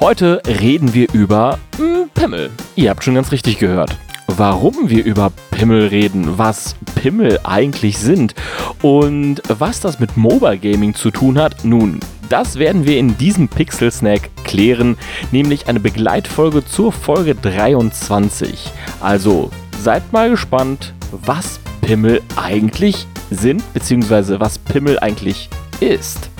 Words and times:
Heute 0.00 0.42
reden 0.46 0.92
wir 0.92 1.12
über 1.12 1.58
hm, 1.76 2.10
Pimmel. 2.14 2.50
Ihr 2.74 2.90
habt 2.90 3.04
schon 3.04 3.14
ganz 3.14 3.30
richtig 3.30 3.58
gehört. 3.58 3.96
Warum 4.26 4.90
wir 4.90 5.04
über 5.04 5.30
Pimmel 5.50 5.86
reden, 5.86 6.36
was 6.38 6.74
Pimmel 6.96 7.38
eigentlich 7.44 7.98
sind 7.98 8.34
und 8.82 9.40
was 9.48 9.80
das 9.80 10.00
mit 10.00 10.16
Mobile 10.16 10.58
Gaming 10.58 10.94
zu 10.94 11.10
tun 11.10 11.38
hat, 11.38 11.64
nun, 11.64 12.00
das 12.28 12.58
werden 12.58 12.84
wir 12.84 12.98
in 12.98 13.16
diesem 13.18 13.48
Pixel 13.48 13.92
Snack 13.92 14.30
klären, 14.44 14.96
nämlich 15.30 15.68
eine 15.68 15.80
Begleitfolge 15.80 16.64
zur 16.64 16.90
Folge 16.90 17.34
23. 17.36 18.72
Also 19.00 19.50
seid 19.80 20.12
mal 20.12 20.30
gespannt, 20.30 20.92
was 21.12 21.60
Pimmel 21.82 22.20
eigentlich 22.36 23.06
sind, 23.30 23.62
beziehungsweise 23.72 24.40
was 24.40 24.58
Pimmel 24.58 24.98
eigentlich 24.98 25.48
ist. 25.80 26.30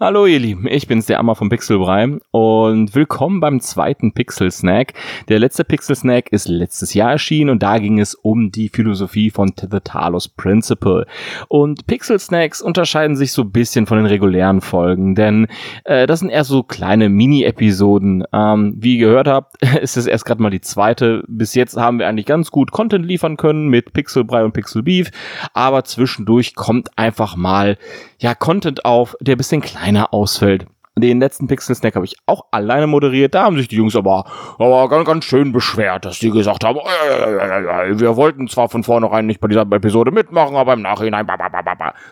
Hallo 0.00 0.26
ihr 0.26 0.38
Lieben, 0.38 0.68
ich 0.68 0.86
bin's, 0.86 1.06
der 1.06 1.18
Ammer 1.18 1.34
vom 1.34 1.48
Pixelbrei 1.48 2.20
und 2.30 2.94
willkommen 2.94 3.40
beim 3.40 3.58
zweiten 3.58 4.12
Pixel 4.12 4.48
Snack. 4.48 4.92
Der 5.28 5.40
letzte 5.40 5.64
Pixel 5.64 5.96
Snack 5.96 6.30
ist 6.30 6.46
letztes 6.46 6.94
Jahr 6.94 7.10
erschienen 7.10 7.50
und 7.50 7.64
da 7.64 7.78
ging 7.78 7.98
es 7.98 8.14
um 8.14 8.52
die 8.52 8.68
Philosophie 8.68 9.30
von 9.30 9.52
The 9.56 9.80
Talos 9.82 10.28
Principle. 10.28 11.04
Und 11.48 11.88
Pixel 11.88 12.20
Snacks 12.20 12.62
unterscheiden 12.62 13.16
sich 13.16 13.32
so 13.32 13.42
ein 13.42 13.50
bisschen 13.50 13.86
von 13.86 13.96
den 13.96 14.06
regulären 14.06 14.60
Folgen, 14.60 15.16
denn 15.16 15.48
äh, 15.82 16.06
das 16.06 16.20
sind 16.20 16.28
eher 16.28 16.44
so 16.44 16.62
kleine 16.62 17.08
Mini-Episoden. 17.08 18.22
Ähm, 18.32 18.74
wie 18.76 18.98
ihr 18.98 19.08
gehört 19.08 19.26
habt, 19.26 19.60
ist 19.80 19.96
es 19.96 20.06
erst 20.06 20.26
gerade 20.26 20.40
mal 20.40 20.50
die 20.50 20.60
zweite. 20.60 21.24
Bis 21.26 21.56
jetzt 21.56 21.76
haben 21.76 21.98
wir 21.98 22.06
eigentlich 22.06 22.26
ganz 22.26 22.52
gut 22.52 22.70
Content 22.70 23.04
liefern 23.04 23.36
können 23.36 23.66
mit 23.66 23.94
Pixelbrei 23.94 24.44
und 24.44 24.52
Pixel 24.52 24.84
Beef, 24.84 25.10
aber 25.54 25.82
zwischendurch 25.82 26.54
kommt 26.54 26.96
einfach 26.96 27.34
mal 27.34 27.76
ja 28.20 28.36
Content 28.36 28.84
auf, 28.84 29.16
der 29.20 29.34
bisschen 29.34 29.60
kleiner 29.60 29.87
einer 29.88 30.12
ausfällt. 30.12 30.66
Den 30.96 31.20
letzten 31.20 31.46
Pixel 31.46 31.74
Snack 31.74 31.94
habe 31.94 32.04
ich 32.04 32.16
auch 32.26 32.46
alleine 32.50 32.86
moderiert. 32.86 33.34
Da 33.34 33.44
haben 33.44 33.56
sich 33.56 33.68
die 33.68 33.76
Jungs 33.76 33.94
aber, 33.94 34.24
aber 34.58 34.88
ganz, 34.88 35.06
ganz 35.06 35.24
schön 35.24 35.52
beschwert, 35.52 36.04
dass 36.04 36.18
die 36.18 36.30
gesagt 36.30 36.64
haben, 36.64 36.76
wir 36.76 38.16
wollten 38.16 38.48
zwar 38.48 38.68
von 38.68 38.82
vornherein 38.82 39.26
nicht 39.26 39.40
bei 39.40 39.48
dieser 39.48 39.62
Episode 39.62 40.10
mitmachen, 40.10 40.56
aber 40.56 40.72
im 40.72 40.82
Nachhinein. 40.82 41.26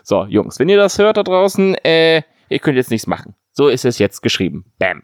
So, 0.03 0.25
Jungs, 0.25 0.57
wenn 0.59 0.69
ihr 0.69 0.77
das 0.77 0.97
hört 0.99 1.17
da 1.17 1.23
draußen, 1.23 1.75
äh, 1.83 2.21
ihr 2.49 2.59
könnt 2.59 2.77
jetzt 2.77 2.91
nichts 2.91 3.07
machen. 3.07 3.35
So 3.51 3.67
ist 3.67 3.85
es 3.85 3.97
jetzt 3.99 4.21
geschrieben. 4.21 4.65
Bam. 4.79 5.01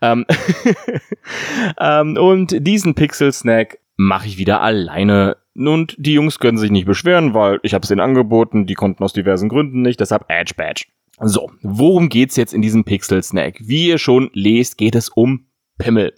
Ähm, 0.00 0.26
ähm, 1.80 2.16
und 2.16 2.54
diesen 2.60 2.94
Pixel 2.94 3.32
Snack 3.32 3.78
mache 3.96 4.28
ich 4.28 4.38
wieder 4.38 4.60
alleine. 4.60 5.38
Und 5.56 5.94
die 5.98 6.14
Jungs 6.14 6.38
können 6.38 6.58
sich 6.58 6.70
nicht 6.70 6.86
beschweren, 6.86 7.32
weil 7.32 7.60
ich 7.62 7.74
habe 7.74 7.82
es 7.82 7.88
denen 7.88 8.00
angeboten, 8.00 8.66
die 8.66 8.74
konnten 8.74 9.02
aus 9.02 9.12
diversen 9.12 9.48
Gründen 9.48 9.82
nicht, 9.82 10.00
deshalb 10.00 10.24
Edge 10.28 10.52
Badge. 10.56 10.84
So, 11.20 11.50
worum 11.62 12.08
geht's 12.08 12.36
jetzt 12.36 12.54
in 12.54 12.62
diesem 12.62 12.84
Pixel 12.84 13.22
Snack? 13.22 13.60
Wie 13.60 13.88
ihr 13.88 13.98
schon 13.98 14.30
lest, 14.32 14.78
geht 14.78 14.94
es 14.94 15.08
um 15.08 15.46
Pimmel. 15.78 16.12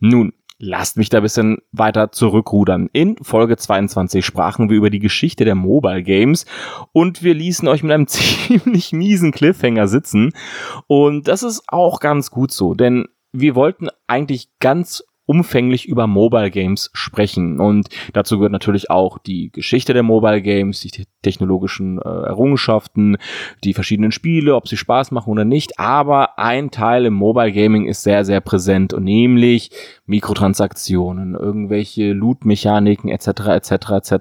Nun, 0.00 0.32
lasst 0.58 0.96
mich 0.96 1.08
da 1.08 1.18
ein 1.18 1.22
bisschen 1.22 1.58
weiter 1.72 2.12
zurückrudern. 2.12 2.88
In 2.92 3.16
Folge 3.22 3.56
22 3.56 4.24
sprachen 4.24 4.68
wir 4.68 4.76
über 4.76 4.90
die 4.90 4.98
Geschichte 4.98 5.44
der 5.44 5.54
Mobile 5.54 6.02
Games 6.02 6.46
und 6.92 7.22
wir 7.22 7.34
ließen 7.34 7.66
euch 7.68 7.82
mit 7.82 7.92
einem 7.92 8.06
ziemlich 8.08 8.92
miesen 8.92 9.32
Cliffhanger 9.32 9.88
sitzen. 9.88 10.32
Und 10.86 11.28
das 11.28 11.42
ist 11.42 11.64
auch 11.68 12.00
ganz 12.00 12.30
gut 12.30 12.52
so, 12.52 12.74
denn 12.74 13.06
wir 13.32 13.54
wollten 13.54 13.88
eigentlich 14.06 14.48
ganz 14.58 15.04
umfänglich 15.30 15.86
über 15.86 16.08
Mobile 16.08 16.50
Games 16.50 16.90
sprechen. 16.92 17.60
Und 17.60 17.88
dazu 18.14 18.38
gehört 18.38 18.50
natürlich 18.50 18.90
auch 18.90 19.16
die 19.18 19.52
Geschichte 19.52 19.94
der 19.94 20.02
Mobile 20.02 20.42
Games, 20.42 20.80
die 20.80 21.04
technologischen 21.22 21.98
äh, 21.98 22.08
Errungenschaften, 22.08 23.16
die 23.62 23.72
verschiedenen 23.72 24.10
Spiele, 24.10 24.56
ob 24.56 24.66
sie 24.66 24.76
Spaß 24.76 25.12
machen 25.12 25.30
oder 25.30 25.44
nicht. 25.44 25.78
Aber 25.78 26.36
ein 26.40 26.72
Teil 26.72 27.04
im 27.06 27.14
Mobile 27.14 27.52
Gaming 27.52 27.86
ist 27.86 28.02
sehr, 28.02 28.24
sehr 28.24 28.40
präsent 28.40 28.92
und 28.92 29.04
nämlich 29.04 29.70
Mikrotransaktionen, 30.06 31.36
irgendwelche 31.36 32.12
Loot-Mechaniken 32.12 33.08
etc. 33.08 33.28
etc. 33.50 33.70
etc. 33.90 34.14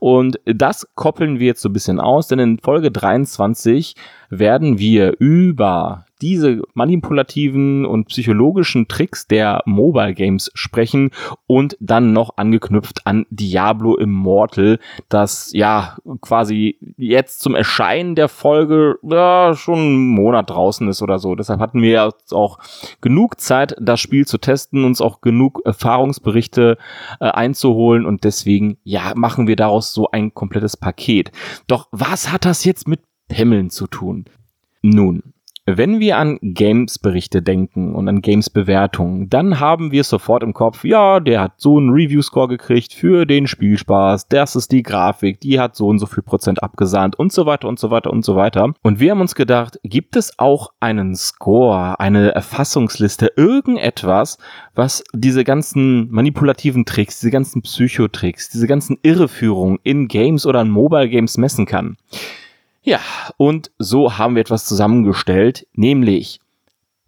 Und 0.00 0.40
das 0.46 0.88
koppeln 0.94 1.38
wir 1.38 1.48
jetzt 1.48 1.60
so 1.60 1.68
ein 1.68 1.74
bisschen 1.74 2.00
aus, 2.00 2.28
denn 2.28 2.38
in 2.38 2.58
Folge 2.60 2.90
23 2.90 3.94
werden 4.30 4.78
wir 4.78 5.14
über 5.18 6.06
diese 6.20 6.62
manipulativen 6.74 7.84
und 7.84 8.06
psychologischen 8.08 8.88
Tricks 8.88 9.26
der 9.26 9.62
Mobile 9.66 10.14
Games 10.14 10.50
sprechen 10.54 11.10
und 11.46 11.76
dann 11.80 12.12
noch 12.12 12.36
angeknüpft 12.36 13.06
an 13.06 13.26
Diablo 13.30 13.96
Immortal, 13.96 14.78
das 15.08 15.50
ja 15.52 15.96
quasi 16.20 16.78
jetzt 16.96 17.40
zum 17.40 17.54
Erscheinen 17.54 18.14
der 18.14 18.28
Folge 18.28 18.98
ja, 19.02 19.54
schon 19.54 19.78
einen 19.78 20.08
Monat 20.08 20.50
draußen 20.50 20.88
ist 20.88 21.02
oder 21.02 21.18
so. 21.18 21.34
Deshalb 21.34 21.60
hatten 21.60 21.82
wir 21.82 22.12
auch 22.30 22.58
genug 23.00 23.40
Zeit, 23.40 23.76
das 23.78 24.00
Spiel 24.00 24.26
zu 24.26 24.38
testen, 24.38 24.84
uns 24.84 25.00
auch 25.00 25.20
genug 25.20 25.60
Erfahrungsberichte 25.64 26.78
äh, 27.20 27.24
einzuholen 27.26 28.06
und 28.06 28.24
deswegen 28.24 28.78
ja 28.84 29.12
machen 29.14 29.46
wir 29.46 29.56
daraus 29.56 29.92
so 29.92 30.10
ein 30.10 30.32
komplettes 30.32 30.76
Paket. 30.76 31.30
Doch 31.66 31.88
was 31.90 32.32
hat 32.32 32.44
das 32.44 32.64
jetzt 32.64 32.88
mit 32.88 33.00
Pimmeln 33.28 33.70
zu 33.70 33.86
tun? 33.86 34.26
Nun, 34.82 35.22
wenn 35.68 35.98
wir 35.98 36.16
an 36.16 36.38
Games-Berichte 36.42 37.42
denken 37.42 37.96
und 37.96 38.08
an 38.08 38.22
Games-Bewertungen, 38.22 39.28
dann 39.28 39.58
haben 39.58 39.90
wir 39.90 40.04
sofort 40.04 40.44
im 40.44 40.54
Kopf, 40.54 40.84
ja, 40.84 41.18
der 41.18 41.40
hat 41.40 41.54
so 41.56 41.76
einen 41.76 41.90
Review-Score 41.90 42.46
gekriegt 42.46 42.94
für 42.94 43.26
den 43.26 43.48
Spielspaß, 43.48 44.28
das 44.28 44.54
ist 44.54 44.70
die 44.70 44.84
Grafik, 44.84 45.40
die 45.40 45.58
hat 45.58 45.74
so 45.74 45.88
und 45.88 45.98
so 45.98 46.06
viel 46.06 46.22
Prozent 46.22 46.62
abgesahnt 46.62 47.18
und 47.18 47.32
so 47.32 47.46
weiter 47.46 47.66
und 47.66 47.80
so 47.80 47.90
weiter 47.90 48.12
und 48.12 48.24
so 48.24 48.36
weiter. 48.36 48.74
Und 48.82 49.00
wir 49.00 49.10
haben 49.10 49.20
uns 49.20 49.34
gedacht, 49.34 49.80
gibt 49.82 50.14
es 50.14 50.38
auch 50.38 50.68
einen 50.78 51.16
Score, 51.16 51.98
eine 51.98 52.32
Erfassungsliste, 52.32 53.32
irgendetwas, 53.34 54.38
was 54.76 55.02
diese 55.14 55.42
ganzen 55.42 56.08
manipulativen 56.12 56.84
Tricks, 56.84 57.18
diese 57.18 57.32
ganzen 57.32 57.62
Psychotricks, 57.62 58.50
diese 58.50 58.68
ganzen 58.68 58.98
Irreführungen 59.02 59.80
in 59.82 60.06
Games 60.06 60.46
oder 60.46 60.60
in 60.60 60.70
Mobile 60.70 61.08
Games 61.08 61.38
messen 61.38 61.66
kann? 61.66 61.96
Ja, 62.86 63.00
und 63.36 63.72
so 63.78 64.16
haben 64.16 64.36
wir 64.36 64.42
etwas 64.42 64.64
zusammengestellt, 64.64 65.66
nämlich 65.72 66.38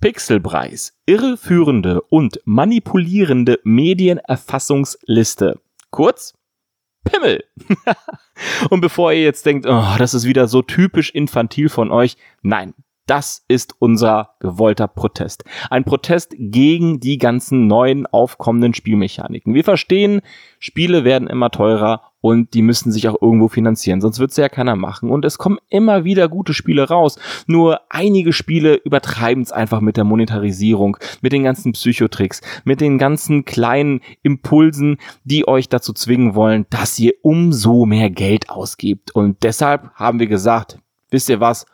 Pixelpreis, 0.00 0.98
irreführende 1.06 2.02
und 2.02 2.40
manipulierende 2.44 3.60
Medienerfassungsliste. 3.62 5.60
Kurz, 5.90 6.34
Pimmel. 7.04 7.44
und 8.70 8.80
bevor 8.80 9.12
ihr 9.12 9.22
jetzt 9.22 9.46
denkt, 9.46 9.66
oh, 9.66 9.94
das 9.98 10.14
ist 10.14 10.24
wieder 10.24 10.48
so 10.48 10.62
typisch 10.62 11.10
infantil 11.10 11.68
von 11.68 11.92
euch, 11.92 12.16
nein, 12.42 12.74
das 13.06 13.44
ist 13.46 13.76
unser 13.78 14.34
gewollter 14.40 14.88
Protest. 14.88 15.44
Ein 15.70 15.84
Protest 15.84 16.34
gegen 16.36 16.98
die 16.98 17.18
ganzen 17.18 17.68
neuen 17.68 18.04
aufkommenden 18.06 18.74
Spielmechaniken. 18.74 19.54
Wir 19.54 19.62
verstehen, 19.62 20.22
Spiele 20.58 21.04
werden 21.04 21.28
immer 21.28 21.50
teurer 21.50 22.07
und 22.20 22.54
die 22.54 22.62
müssen 22.62 22.92
sich 22.92 23.08
auch 23.08 23.20
irgendwo 23.20 23.48
finanzieren, 23.48 24.00
sonst 24.00 24.18
wird 24.18 24.30
es 24.30 24.36
ja 24.36 24.48
keiner 24.48 24.76
machen. 24.76 25.10
Und 25.10 25.24
es 25.24 25.38
kommen 25.38 25.58
immer 25.68 26.04
wieder 26.04 26.28
gute 26.28 26.54
Spiele 26.54 26.88
raus. 26.88 27.18
Nur 27.46 27.80
einige 27.90 28.32
Spiele 28.32 28.74
übertreiben 28.74 29.42
es 29.42 29.52
einfach 29.52 29.80
mit 29.80 29.96
der 29.96 30.04
Monetarisierung, 30.04 30.96
mit 31.20 31.32
den 31.32 31.44
ganzen 31.44 31.72
Psychotricks, 31.72 32.40
mit 32.64 32.80
den 32.80 32.98
ganzen 32.98 33.44
kleinen 33.44 34.00
Impulsen, 34.22 34.98
die 35.24 35.46
euch 35.46 35.68
dazu 35.68 35.92
zwingen 35.92 36.34
wollen, 36.34 36.66
dass 36.70 36.98
ihr 36.98 37.14
umso 37.22 37.86
mehr 37.86 38.10
Geld 38.10 38.50
ausgibt. 38.50 39.14
Und 39.14 39.42
deshalb 39.42 39.90
haben 39.94 40.18
wir 40.18 40.26
gesagt, 40.26 40.78
wisst 41.10 41.28
ihr 41.28 41.40
was? 41.40 41.66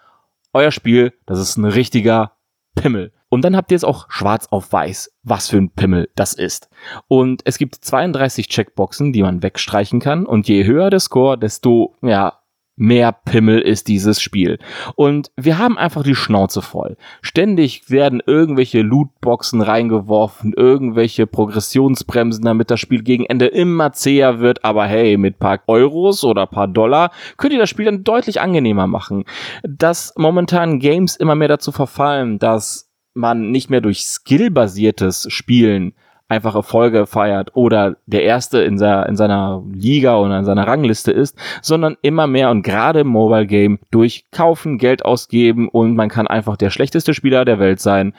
euer 0.54 0.70
Spiel, 0.70 1.12
das 1.26 1.38
ist 1.38 1.56
ein 1.58 1.66
richtiger 1.66 2.32
Pimmel. 2.74 3.12
Und 3.34 3.44
dann 3.44 3.56
habt 3.56 3.72
ihr 3.72 3.76
es 3.76 3.82
auch 3.82 4.06
schwarz 4.10 4.46
auf 4.52 4.72
weiß, 4.72 5.10
was 5.24 5.48
für 5.48 5.56
ein 5.56 5.70
Pimmel 5.70 6.08
das 6.14 6.34
ist. 6.34 6.68
Und 7.08 7.42
es 7.44 7.58
gibt 7.58 7.74
32 7.74 8.48
Checkboxen, 8.48 9.12
die 9.12 9.22
man 9.22 9.42
wegstreichen 9.42 9.98
kann. 9.98 10.24
Und 10.24 10.46
je 10.46 10.64
höher 10.64 10.88
der 10.88 11.00
Score, 11.00 11.36
desto, 11.36 11.96
ja, 12.00 12.38
mehr 12.76 13.10
Pimmel 13.10 13.58
ist 13.60 13.88
dieses 13.88 14.20
Spiel. 14.20 14.60
Und 14.94 15.32
wir 15.36 15.58
haben 15.58 15.76
einfach 15.76 16.04
die 16.04 16.14
Schnauze 16.14 16.62
voll. 16.62 16.96
Ständig 17.22 17.90
werden 17.90 18.22
irgendwelche 18.24 18.82
Lootboxen 18.82 19.62
reingeworfen, 19.62 20.52
irgendwelche 20.56 21.26
Progressionsbremsen, 21.26 22.44
damit 22.44 22.70
das 22.70 22.78
Spiel 22.78 23.02
gegen 23.02 23.26
Ende 23.26 23.46
immer 23.46 23.90
zäher 23.94 24.38
wird. 24.38 24.64
Aber 24.64 24.86
hey, 24.86 25.16
mit 25.16 25.40
paar 25.40 25.58
Euros 25.66 26.22
oder 26.22 26.46
paar 26.46 26.68
Dollar 26.68 27.10
könnt 27.36 27.52
ihr 27.52 27.58
das 27.58 27.70
Spiel 27.70 27.86
dann 27.86 28.04
deutlich 28.04 28.40
angenehmer 28.40 28.86
machen. 28.86 29.24
Dass 29.64 30.14
momentan 30.16 30.78
Games 30.78 31.16
immer 31.16 31.34
mehr 31.34 31.48
dazu 31.48 31.72
verfallen, 31.72 32.38
dass 32.38 32.93
man 33.14 33.50
nicht 33.50 33.70
mehr 33.70 33.80
durch 33.80 34.04
skillbasiertes 34.04 35.26
Spielen 35.30 35.94
einfach 36.28 36.54
Erfolge 36.54 37.06
feiert 37.06 37.50
oder 37.54 37.96
der 38.06 38.24
Erste 38.24 38.62
in, 38.62 38.78
seiner, 38.78 39.08
in 39.08 39.16
seiner 39.16 39.62
Liga 39.72 40.16
oder 40.16 40.38
in 40.38 40.44
seiner 40.44 40.66
Rangliste 40.66 41.12
ist, 41.12 41.36
sondern 41.62 41.96
immer 42.02 42.26
mehr 42.26 42.50
und 42.50 42.62
gerade 42.62 43.00
im 43.00 43.08
Mobile 43.08 43.46
Game 43.46 43.78
durch 43.90 44.24
Kaufen, 44.30 44.78
Geld 44.78 45.04
ausgeben 45.04 45.68
und 45.68 45.94
man 45.94 46.08
kann 46.08 46.26
einfach 46.26 46.56
der 46.56 46.70
schlechteste 46.70 47.14
Spieler 47.14 47.44
der 47.44 47.58
Welt 47.58 47.80
sein 47.80 48.14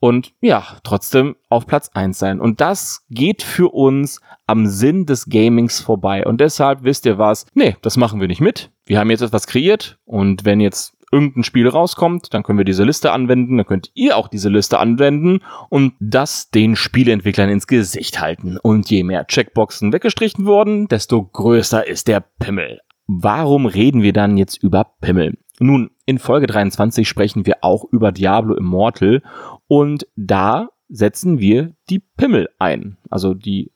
und 0.00 0.32
ja, 0.40 0.64
trotzdem 0.84 1.34
auf 1.48 1.66
Platz 1.66 1.90
eins 1.92 2.18
sein. 2.18 2.40
Und 2.40 2.60
das 2.60 3.04
geht 3.10 3.42
für 3.42 3.68
uns 3.74 4.20
am 4.46 4.66
Sinn 4.66 5.06
des 5.06 5.26
Gamings 5.26 5.80
vorbei. 5.80 6.24
Und 6.24 6.40
deshalb 6.40 6.84
wisst 6.84 7.04
ihr 7.04 7.18
was? 7.18 7.46
Nee, 7.54 7.76
das 7.82 7.96
machen 7.96 8.20
wir 8.20 8.28
nicht 8.28 8.40
mit. 8.40 8.70
Wir 8.86 9.00
haben 9.00 9.10
jetzt 9.10 9.22
etwas 9.22 9.48
kreiert 9.48 9.98
und 10.04 10.44
wenn 10.44 10.60
jetzt 10.60 10.94
irgendein 11.10 11.44
Spiel 11.44 11.68
rauskommt, 11.68 12.32
dann 12.34 12.42
können 12.42 12.58
wir 12.58 12.64
diese 12.64 12.84
Liste 12.84 13.12
anwenden, 13.12 13.56
dann 13.56 13.66
könnt 13.66 13.90
ihr 13.94 14.16
auch 14.16 14.28
diese 14.28 14.48
Liste 14.48 14.78
anwenden 14.78 15.40
und 15.68 15.94
das 16.00 16.50
den 16.50 16.76
Spieleentwicklern 16.76 17.50
ins 17.50 17.66
Gesicht 17.66 18.20
halten. 18.20 18.58
Und 18.58 18.90
je 18.90 19.04
mehr 19.04 19.26
Checkboxen 19.26 19.92
weggestrichen 19.92 20.46
wurden, 20.46 20.88
desto 20.88 21.22
größer 21.22 21.86
ist 21.86 22.08
der 22.08 22.20
Pimmel. 22.20 22.80
Warum 23.06 23.66
reden 23.66 24.02
wir 24.02 24.12
dann 24.12 24.36
jetzt 24.36 24.62
über 24.62 24.84
Pimmel? 25.00 25.38
Nun, 25.60 25.90
in 26.06 26.18
Folge 26.18 26.46
23 26.46 27.08
sprechen 27.08 27.46
wir 27.46 27.58
auch 27.62 27.84
über 27.90 28.12
Diablo 28.12 28.54
Immortal 28.54 29.22
und 29.66 30.06
da 30.14 30.68
setzen 30.88 31.38
wir 31.38 31.72
die 31.90 32.00
Pimmel 32.00 32.48
ein, 32.58 32.96
also 33.10 33.34
die 33.34 33.72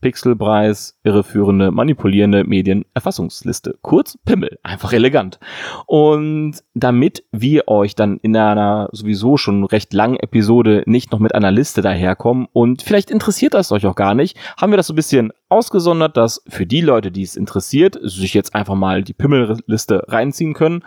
Pixelpreis, 0.00 0.98
irreführende, 1.02 1.70
manipulierende 1.70 2.44
Medienerfassungsliste. 2.44 3.78
Kurz 3.82 4.18
Pimmel, 4.24 4.58
einfach 4.62 4.92
elegant. 4.92 5.38
Und 5.86 6.62
damit 6.74 7.24
wir 7.32 7.68
euch 7.68 7.94
dann 7.94 8.18
in 8.18 8.36
einer 8.36 8.88
sowieso 8.92 9.36
schon 9.36 9.64
recht 9.64 9.92
langen 9.92 10.16
Episode 10.16 10.82
nicht 10.86 11.12
noch 11.12 11.18
mit 11.18 11.34
einer 11.34 11.50
Liste 11.50 11.82
daherkommen 11.82 12.46
und 12.52 12.82
vielleicht 12.82 13.10
interessiert 13.10 13.54
das 13.54 13.72
euch 13.72 13.86
auch 13.86 13.96
gar 13.96 14.14
nicht, 14.14 14.36
haben 14.56 14.72
wir 14.72 14.76
das 14.76 14.86
so 14.86 14.92
ein 14.92 14.96
bisschen 14.96 15.32
ausgesondert, 15.48 16.16
dass 16.16 16.42
für 16.48 16.66
die 16.66 16.80
Leute, 16.80 17.10
die 17.10 17.22
es 17.22 17.36
interessiert, 17.36 17.98
sich 18.02 18.34
jetzt 18.34 18.54
einfach 18.54 18.74
mal 18.74 19.02
die 19.02 19.14
Pimmelliste 19.14 20.04
reinziehen 20.08 20.54
können. 20.54 20.84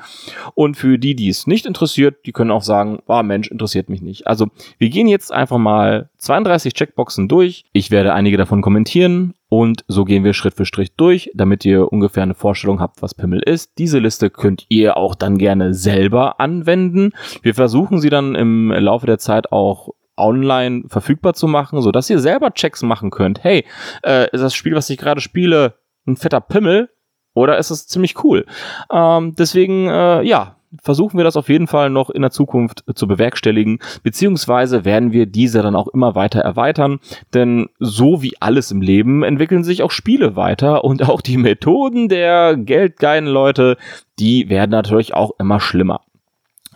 Und 0.56 0.78
für 0.78 0.98
die, 0.98 1.16
die 1.16 1.30
es 1.30 1.48
nicht 1.48 1.66
interessiert, 1.66 2.26
die 2.26 2.32
können 2.32 2.52
auch 2.52 2.64
sagen, 2.64 3.00
ah 3.08 3.20
oh 3.20 3.24
Mensch, 3.24 3.50
interessiert 3.50 3.90
mich 3.90 4.02
nicht. 4.02 4.28
Also 4.28 4.48
wir 4.78 4.90
gehen 4.90 5.08
jetzt 5.08 5.32
einfach 5.32 5.58
mal 5.58 6.10
32 6.18 6.74
Checkboxen 6.74 7.28
durch. 7.28 7.66
Ich 7.74 7.92
werde 7.92 8.14
einige 8.14 8.38
davon 8.38 8.62
kommentieren 8.62 9.34
und 9.54 9.84
so 9.90 10.06
gehen 10.06 10.24
wir 10.24 10.34
Schritt 10.34 10.54
für 10.54 10.66
Schritt 10.66 10.94
durch, 10.96 11.30
damit 11.34 11.66
ihr 11.66 11.92
ungefähr 11.92 12.24
eine 12.24 12.36
Vorstellung 12.36 12.80
habt, 12.80 13.02
was 13.02 13.14
Pimmel 13.14 13.42
ist. 13.42 13.74
Diese 13.78 14.00
Liste 14.00 14.30
könnt 14.30 14.66
ihr 14.70 14.96
auch 14.96 15.14
dann 15.14 15.38
gerne 15.38 15.74
selber 15.74 16.40
anwenden. 16.40 17.12
Wir 17.42 17.54
versuchen 17.54 18.00
sie 18.00 18.10
dann 18.10 18.36
im 18.36 18.72
Laufe 18.72 19.08
der 19.08 19.18
Zeit 19.18 19.52
auch 19.52 19.90
online 20.22 20.84
verfügbar 20.88 21.34
zu 21.34 21.48
machen, 21.48 21.82
so 21.82 21.92
dass 21.92 22.10
ihr 22.10 22.20
selber 22.20 22.54
Checks 22.54 22.84
machen 22.84 23.10
könnt. 23.10 23.44
Hey, 23.44 23.66
äh, 24.06 24.30
ist 24.32 24.42
das 24.42 24.54
Spiel, 24.54 24.76
was 24.76 24.90
ich 24.90 24.98
gerade 24.98 25.22
spiele, 25.22 25.76
ein 26.08 26.16
fetter 26.16 26.42
Pimmel? 26.42 26.90
Oder 27.34 27.58
ist 27.58 27.72
es 27.72 27.88
ziemlich 27.88 28.24
cool? 28.24 28.46
Ähm, 28.92 29.36
deswegen, 29.38 29.88
äh, 29.88 30.22
ja, 30.24 30.58
versuchen 30.82 31.18
wir 31.18 31.24
das 31.24 31.38
auf 31.38 31.50
jeden 31.50 31.68
Fall 31.68 31.90
noch 31.90 32.10
in 32.10 32.22
der 32.22 32.32
Zukunft 32.32 32.84
zu 32.96 33.08
bewerkstelligen, 33.08 33.80
beziehungsweise 34.04 34.86
werden 34.86 35.12
wir 35.12 35.26
diese 35.26 35.62
dann 35.62 35.76
auch 35.76 35.88
immer 35.88 36.16
weiter 36.16 36.42
erweitern, 36.42 37.00
denn 37.34 37.70
so 37.80 38.22
wie 38.22 38.36
alles 38.40 38.72
im 38.72 38.82
Leben 38.82 39.24
entwickeln 39.24 39.64
sich 39.64 39.84
auch 39.84 39.92
Spiele 39.92 40.36
weiter 40.36 40.84
und 40.84 41.08
auch 41.10 41.22
die 41.22 41.38
Methoden 41.38 42.10
der 42.10 42.56
geldgeilen 42.56 43.28
Leute, 43.28 43.78
die 44.20 44.50
werden 44.50 44.72
natürlich 44.72 45.14
auch 45.14 45.32
immer 45.40 45.60
schlimmer. 45.60 46.02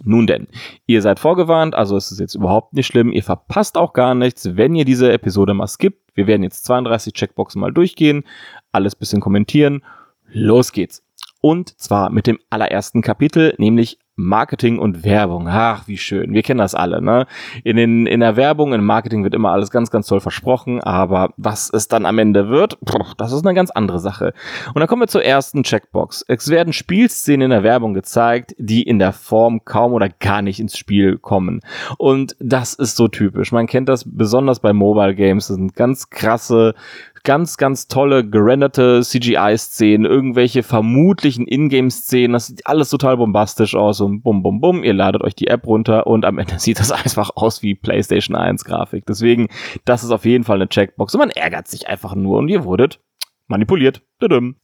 Nun 0.03 0.27
denn, 0.27 0.47
ihr 0.85 1.01
seid 1.01 1.19
vorgewarnt, 1.19 1.73
also 1.73 1.95
es 1.95 2.11
ist 2.11 2.19
jetzt 2.19 2.35
überhaupt 2.35 2.73
nicht 2.73 2.87
schlimm, 2.87 3.11
ihr 3.11 3.23
verpasst 3.23 3.77
auch 3.77 3.93
gar 3.93 4.13
nichts, 4.13 4.57
wenn 4.57 4.75
ihr 4.75 4.85
diese 4.85 5.11
Episode 5.11 5.53
mal 5.53 5.67
skippt. 5.67 6.11
Wir 6.15 6.27
werden 6.27 6.43
jetzt 6.43 6.65
32 6.65 7.13
Checkboxen 7.13 7.61
mal 7.61 7.71
durchgehen, 7.71 8.23
alles 8.71 8.95
bisschen 8.95 9.21
kommentieren. 9.21 9.83
Los 10.27 10.71
geht's. 10.73 11.03
Und 11.41 11.79
zwar 11.79 12.09
mit 12.09 12.27
dem 12.27 12.39
allerersten 12.49 13.01
Kapitel, 13.01 13.53
nämlich 13.57 13.99
Marketing 14.15 14.79
und 14.79 15.03
Werbung. 15.03 15.47
Ach, 15.49 15.87
wie 15.87 15.97
schön. 15.97 16.33
Wir 16.33 16.41
kennen 16.41 16.59
das 16.59 16.73
alle, 16.73 17.01
ne? 17.01 17.27
In, 17.63 17.75
den, 17.75 18.05
in 18.05 18.21
der 18.21 18.37
Werbung, 18.37 18.73
im 18.73 18.85
Marketing 18.85 19.23
wird 19.23 19.33
immer 19.33 19.51
alles 19.51 19.71
ganz, 19.71 19.91
ganz 19.91 20.07
toll 20.07 20.21
versprochen, 20.21 20.81
aber 20.81 21.33
was 21.37 21.69
es 21.73 21.87
dann 21.87 22.05
am 22.05 22.17
Ende 22.17 22.47
wird, 22.49 22.77
das 23.17 23.33
ist 23.33 23.45
eine 23.45 23.53
ganz 23.53 23.71
andere 23.71 23.99
Sache. 23.99 24.33
Und 24.73 24.79
dann 24.79 24.87
kommen 24.87 25.01
wir 25.01 25.07
zur 25.07 25.23
ersten 25.23 25.63
Checkbox. 25.63 26.23
Es 26.27 26.49
werden 26.49 26.71
Spielszenen 26.71 27.45
in 27.45 27.49
der 27.49 27.63
Werbung 27.63 27.93
gezeigt, 27.93 28.55
die 28.57 28.83
in 28.83 28.99
der 28.99 29.11
Form 29.11 29.65
kaum 29.65 29.93
oder 29.93 30.07
gar 30.07 30.41
nicht 30.41 30.59
ins 30.59 30.77
Spiel 30.77 31.17
kommen. 31.17 31.59
Und 31.97 32.35
das 32.39 32.73
ist 32.73 32.95
so 32.95 33.07
typisch. 33.07 33.51
Man 33.51 33.67
kennt 33.67 33.89
das 33.89 34.05
besonders 34.05 34.59
bei 34.59 34.71
Mobile 34.71 35.15
Games. 35.15 35.47
Das 35.47 35.57
sind 35.57 35.75
ganz 35.75 36.09
krasse 36.09 36.73
ganz, 37.25 37.57
ganz 37.57 37.89
tolle 37.89 38.25
gerenderte 38.25 39.01
CGI-Szenen, 39.01 40.05
irgendwelche 40.05 40.63
vermutlichen 40.63 41.45
Ingame-Szenen, 41.45 42.31
das 42.31 42.47
sieht 42.47 42.65
alles 42.65 42.89
total 42.89 43.17
bombastisch 43.17 43.75
aus 43.75 43.99
und 43.99 44.21
bum, 44.21 44.41
bum, 44.43 44.61
bum, 44.61 44.83
ihr 44.83 44.93
ladet 44.93 45.23
euch 45.23 45.35
die 45.35 45.47
App 45.47 45.67
runter 45.67 46.07
und 46.07 46.23
am 46.23 46.37
Ende 46.37 46.59
sieht 46.59 46.79
das 46.79 46.93
einfach 46.93 47.31
aus 47.35 47.61
wie 47.61 47.75
PlayStation 47.75 48.37
1 48.37 48.63
Grafik. 48.63 49.05
Deswegen, 49.05 49.49
das 49.83 50.03
ist 50.03 50.11
auf 50.11 50.23
jeden 50.23 50.45
Fall 50.45 50.57
eine 50.57 50.69
Checkbox 50.69 51.15
und 51.15 51.19
man 51.19 51.31
ärgert 51.31 51.67
sich 51.67 51.89
einfach 51.89 52.15
nur 52.15 52.37
und 52.37 52.47
ihr 52.47 52.63
wurdet 52.63 53.01
manipuliert. 53.47 54.01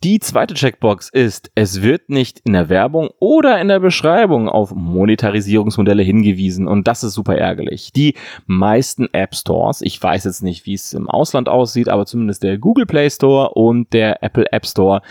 Die 0.03 0.19
zweite 0.19 0.53
Checkbox 0.53 1.09
ist, 1.09 1.51
es 1.55 1.81
wird 1.81 2.09
nicht 2.09 2.39
in 2.45 2.53
der 2.53 2.69
Werbung 2.69 3.09
oder 3.19 3.59
in 3.59 3.67
der 3.67 3.79
Beschreibung 3.79 4.49
auf 4.49 4.73
Monetarisierungsmodelle 4.73 6.03
hingewiesen 6.03 6.67
und 6.67 6.87
das 6.87 7.03
ist 7.03 7.13
super 7.13 7.35
ärgerlich. 7.37 7.91
Die 7.91 8.15
meisten 8.45 9.09
App 9.13 9.35
Stores, 9.35 9.81
ich 9.81 10.01
weiß 10.01 10.23
jetzt 10.23 10.41
nicht, 10.41 10.65
wie 10.65 10.73
es 10.73 10.93
im 10.93 11.09
Ausland 11.09 11.49
aussieht, 11.49 11.89
aber 11.89 12.05
zumindest 12.05 12.43
der 12.43 12.57
Google 12.57 12.85
Play 12.85 13.09
Store 13.09 13.49
und 13.49 13.91
der 13.93 14.23
Apple 14.23 14.51
App 14.51 14.65
Store, 14.65 15.01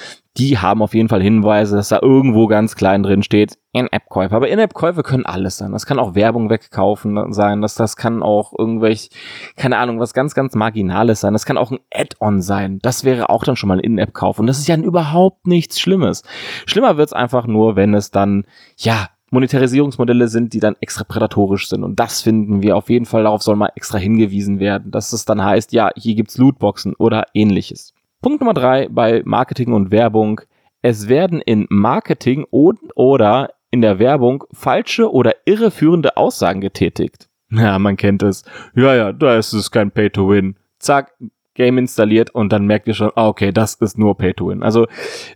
die 0.40 0.56
haben 0.56 0.80
auf 0.80 0.94
jeden 0.94 1.10
Fall 1.10 1.22
Hinweise, 1.22 1.76
dass 1.76 1.90
da 1.90 1.98
irgendwo 2.00 2.46
ganz 2.46 2.74
klein 2.74 3.02
drin 3.02 3.22
steht, 3.22 3.58
In-App-Käufe. 3.72 4.34
Aber 4.34 4.48
In-App-Käufe 4.48 5.02
können 5.02 5.26
alles 5.26 5.58
sein. 5.58 5.72
Das 5.72 5.84
kann 5.84 5.98
auch 5.98 6.14
Werbung 6.14 6.48
wegkaufen 6.48 7.34
sein. 7.34 7.60
Das, 7.60 7.74
das 7.74 7.94
kann 7.94 8.22
auch 8.22 8.54
irgendwelch, 8.58 9.10
keine 9.56 9.76
Ahnung, 9.76 10.00
was 10.00 10.14
ganz, 10.14 10.34
ganz 10.34 10.54
Marginales 10.54 11.20
sein. 11.20 11.34
Das 11.34 11.44
kann 11.44 11.58
auch 11.58 11.70
ein 11.70 11.80
Add-on 11.92 12.40
sein. 12.40 12.78
Das 12.80 13.04
wäre 13.04 13.28
auch 13.28 13.44
dann 13.44 13.56
schon 13.56 13.68
mal 13.68 13.76
ein 13.76 13.84
In-App-Kauf. 13.84 14.38
Und 14.38 14.46
das 14.46 14.58
ist 14.58 14.66
ja 14.66 14.76
überhaupt 14.76 15.46
nichts 15.46 15.78
Schlimmes. 15.78 16.22
Schlimmer 16.64 16.96
wird's 16.96 17.12
einfach 17.12 17.46
nur, 17.46 17.76
wenn 17.76 17.92
es 17.92 18.10
dann, 18.10 18.46
ja, 18.78 19.08
Monetarisierungsmodelle 19.32 20.26
sind, 20.26 20.54
die 20.54 20.60
dann 20.60 20.76
extra 20.80 21.04
prädatorisch 21.04 21.68
sind. 21.68 21.84
Und 21.84 22.00
das 22.00 22.22
finden 22.22 22.62
wir 22.62 22.78
auf 22.78 22.88
jeden 22.88 23.04
Fall, 23.04 23.24
darauf 23.24 23.42
soll 23.42 23.56
mal 23.56 23.72
extra 23.76 23.98
hingewiesen 23.98 24.58
werden, 24.58 24.90
dass 24.90 25.12
es 25.12 25.26
dann 25.26 25.44
heißt, 25.44 25.72
ja, 25.72 25.90
hier 25.96 26.14
gibt's 26.14 26.38
Lootboxen 26.38 26.94
oder 26.94 27.24
ähnliches. 27.34 27.92
Punkt 28.22 28.40
Nummer 28.40 28.54
drei 28.54 28.88
bei 28.90 29.22
Marketing 29.24 29.72
und 29.72 29.90
Werbung. 29.90 30.42
Es 30.82 31.08
werden 31.08 31.40
in 31.40 31.66
Marketing 31.70 32.44
und 32.50 32.78
oder 32.94 33.50
in 33.70 33.80
der 33.80 33.98
Werbung 33.98 34.44
falsche 34.52 35.10
oder 35.10 35.34
irreführende 35.46 36.16
Aussagen 36.16 36.60
getätigt. 36.60 37.28
Ja, 37.50 37.78
man 37.78 37.96
kennt 37.96 38.22
es. 38.22 38.44
Ja, 38.74 38.94
ja, 38.94 39.12
da 39.12 39.36
ist 39.36 39.52
es 39.52 39.70
kein 39.70 39.90
Pay-to-Win. 39.90 40.56
Zack, 40.78 41.14
Game 41.54 41.78
installiert 41.78 42.30
und 42.30 42.52
dann 42.52 42.66
merkt 42.66 42.88
ihr 42.88 42.94
schon, 42.94 43.10
ah, 43.16 43.28
okay, 43.28 43.52
das 43.52 43.74
ist 43.74 43.98
nur 43.98 44.16
Pay-to-Win. 44.16 44.62
Also, 44.62 44.86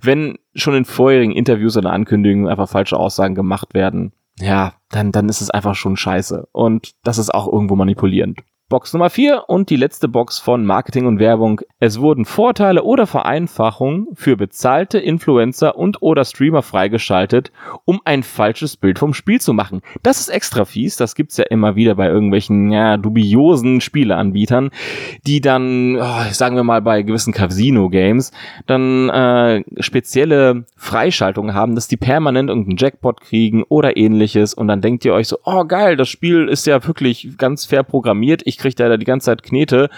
wenn 0.02 0.38
schon 0.54 0.74
in 0.74 0.84
vorherigen 0.84 1.32
Interviews 1.32 1.76
oder 1.76 1.92
Ankündigungen 1.92 2.48
einfach 2.48 2.68
falsche 2.68 2.98
Aussagen 2.98 3.34
gemacht 3.34 3.74
werden, 3.74 4.12
ja, 4.38 4.74
dann, 4.90 5.12
dann 5.12 5.28
ist 5.28 5.40
es 5.40 5.50
einfach 5.50 5.74
schon 5.74 5.96
scheiße. 5.96 6.48
Und 6.52 6.92
das 7.02 7.18
ist 7.18 7.34
auch 7.34 7.50
irgendwo 7.50 7.76
manipulierend. 7.76 8.40
Box 8.74 8.92
Nummer 8.92 9.08
4 9.08 9.44
und 9.46 9.70
die 9.70 9.76
letzte 9.76 10.08
Box 10.08 10.40
von 10.40 10.66
Marketing 10.66 11.06
und 11.06 11.20
Werbung. 11.20 11.60
Es 11.78 12.00
wurden 12.00 12.24
Vorteile 12.24 12.82
oder 12.82 13.06
Vereinfachungen 13.06 14.08
für 14.14 14.36
bezahlte 14.36 14.98
Influencer 14.98 15.76
und 15.78 16.02
oder 16.02 16.24
Streamer 16.24 16.62
freigeschaltet, 16.62 17.52
um 17.84 18.00
ein 18.04 18.24
falsches 18.24 18.76
Bild 18.76 18.98
vom 18.98 19.14
Spiel 19.14 19.40
zu 19.40 19.52
machen. 19.52 19.80
Das 20.02 20.18
ist 20.18 20.28
extra 20.28 20.64
fies, 20.64 20.96
das 20.96 21.14
gibt's 21.14 21.36
ja 21.36 21.44
immer 21.50 21.76
wieder 21.76 21.94
bei 21.94 22.08
irgendwelchen 22.08 22.72
ja, 22.72 22.96
dubiosen 22.96 23.80
Spieleanbietern, 23.80 24.70
die 25.24 25.40
dann, 25.40 25.94
oh, 25.94 26.32
sagen 26.32 26.56
wir 26.56 26.64
mal 26.64 26.82
bei 26.82 27.02
gewissen 27.02 27.32
Casino-Games, 27.32 28.32
dann 28.66 29.08
äh, 29.08 29.62
spezielle 29.78 30.64
Freischaltungen 30.74 31.54
haben, 31.54 31.76
dass 31.76 31.86
die 31.86 31.96
permanent 31.96 32.48
irgendeinen 32.48 32.78
Jackpot 32.78 33.20
kriegen 33.20 33.62
oder 33.62 33.96
ähnliches 33.96 34.52
und 34.52 34.66
dann 34.66 34.80
denkt 34.80 35.04
ihr 35.04 35.14
euch 35.14 35.28
so, 35.28 35.38
oh 35.44 35.64
geil, 35.64 35.96
das 35.96 36.08
Spiel 36.08 36.48
ist 36.48 36.66
ja 36.66 36.84
wirklich 36.84 37.38
ganz 37.38 37.66
fair 37.66 37.84
programmiert, 37.84 38.42
ich 38.44 38.63
kriegt 38.64 38.80
er 38.80 38.88
da 38.88 38.96
die 38.96 39.04
ganze 39.04 39.26
Zeit 39.26 39.42
Knete. 39.42 39.90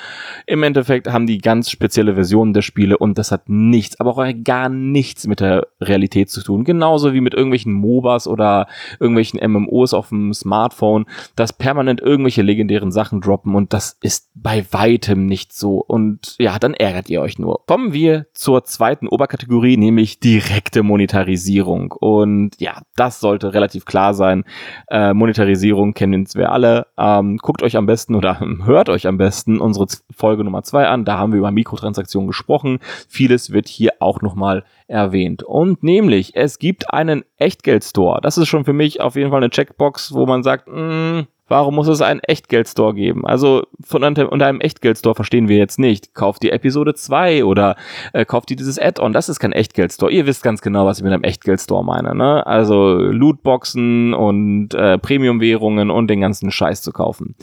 Im 0.44 0.64
Endeffekt 0.64 1.06
haben 1.06 1.28
die 1.28 1.38
ganz 1.38 1.70
spezielle 1.70 2.14
Versionen 2.14 2.52
der 2.52 2.62
Spiele 2.62 2.98
und 2.98 3.16
das 3.16 3.30
hat 3.30 3.48
nichts, 3.48 4.00
aber 4.00 4.10
auch 4.10 4.26
gar 4.42 4.68
nichts 4.68 5.28
mit 5.28 5.38
der 5.38 5.68
Realität 5.80 6.30
zu 6.30 6.42
tun. 6.42 6.64
Genauso 6.64 7.14
wie 7.14 7.20
mit 7.20 7.32
irgendwelchen 7.32 7.72
MOBAs 7.72 8.26
oder 8.26 8.66
irgendwelchen 8.98 9.38
MMOs 9.48 9.94
auf 9.94 10.08
dem 10.08 10.34
Smartphone, 10.34 11.06
dass 11.36 11.52
permanent 11.52 12.00
irgendwelche 12.00 12.42
legendären 12.42 12.90
Sachen 12.90 13.20
droppen 13.20 13.54
und 13.54 13.72
das 13.72 13.98
ist 14.02 14.30
bei 14.34 14.66
weitem 14.72 15.26
nicht 15.26 15.52
so. 15.52 15.76
Und 15.76 16.34
ja, 16.40 16.58
dann 16.58 16.74
ärgert 16.74 17.08
ihr 17.08 17.20
euch 17.20 17.38
nur. 17.38 17.64
Kommen 17.66 17.92
wir 17.92 18.26
zur 18.34 18.64
zweiten 18.64 19.06
Oberkategorie, 19.06 19.76
nämlich 19.76 20.18
direkte 20.18 20.82
Monetarisierung. 20.82 21.92
Und 21.92 22.60
ja, 22.60 22.82
das 22.96 23.20
sollte 23.20 23.54
relativ 23.54 23.84
klar 23.84 24.12
sein. 24.12 24.44
Äh, 24.88 25.14
Monetarisierung 25.14 25.94
kennen 25.94 26.26
wir 26.34 26.50
alle. 26.50 26.88
Ähm, 26.98 27.36
guckt 27.36 27.62
euch 27.62 27.76
am 27.76 27.86
besten 27.86 28.16
oder 28.16 28.40
hört 28.64 28.88
euch 28.88 29.06
am 29.06 29.18
besten 29.18 29.60
unsere 29.60 29.86
Folge 30.14 30.44
Nummer 30.44 30.62
zwei 30.62 30.86
an. 30.86 31.04
Da 31.04 31.18
haben 31.18 31.32
wir 31.32 31.38
über 31.38 31.50
Mikrotransaktionen 31.50 32.26
gesprochen. 32.26 32.78
Vieles 33.08 33.52
wird 33.52 33.68
hier 33.68 33.92
auch 34.00 34.22
nochmal 34.22 34.64
erwähnt. 34.86 35.42
Und 35.42 35.82
nämlich, 35.82 36.36
es 36.36 36.58
gibt 36.58 36.92
einen 36.92 37.24
Echtgeld-Store. 37.36 38.20
Das 38.22 38.38
ist 38.38 38.48
schon 38.48 38.64
für 38.64 38.72
mich 38.72 39.00
auf 39.00 39.16
jeden 39.16 39.30
Fall 39.30 39.42
eine 39.42 39.50
Checkbox, 39.50 40.12
wo 40.12 40.26
man 40.26 40.42
sagt, 40.42 40.68
mh, 40.68 41.20
mm, 41.20 41.26
Warum 41.48 41.76
muss 41.76 41.86
es 41.86 42.02
einen 42.02 42.20
Echtgeldstore 42.20 42.92
geben? 42.94 43.24
Also 43.24 43.62
von 43.80 44.02
unter 44.02 44.46
einem 44.46 44.60
Echtgeldstore 44.60 45.14
verstehen 45.14 45.48
wir 45.48 45.56
jetzt 45.58 45.78
nicht. 45.78 46.12
Kauft 46.12 46.42
die 46.42 46.50
Episode 46.50 46.94
2 46.94 47.44
oder 47.44 47.76
äh, 48.12 48.24
kauft 48.24 48.50
ihr 48.50 48.56
dieses 48.56 48.80
Add-on. 48.80 49.12
Das 49.12 49.28
ist 49.28 49.38
kein 49.38 49.52
Echtgeldstore. 49.52 50.10
Ihr 50.10 50.26
wisst 50.26 50.42
ganz 50.42 50.60
genau, 50.60 50.86
was 50.86 50.98
ich 50.98 51.04
mit 51.04 51.12
einem 51.12 51.22
Echtgeldstore 51.22 51.84
meine. 51.84 52.16
Ne? 52.16 52.44
Also 52.44 52.96
Lootboxen 52.96 54.12
und 54.12 54.74
äh, 54.74 54.98
Premium-Währungen 54.98 55.90
und 55.90 56.08
den 56.08 56.20
ganzen 56.20 56.50
Scheiß 56.50 56.82
zu 56.82 56.90
kaufen. 56.90 57.36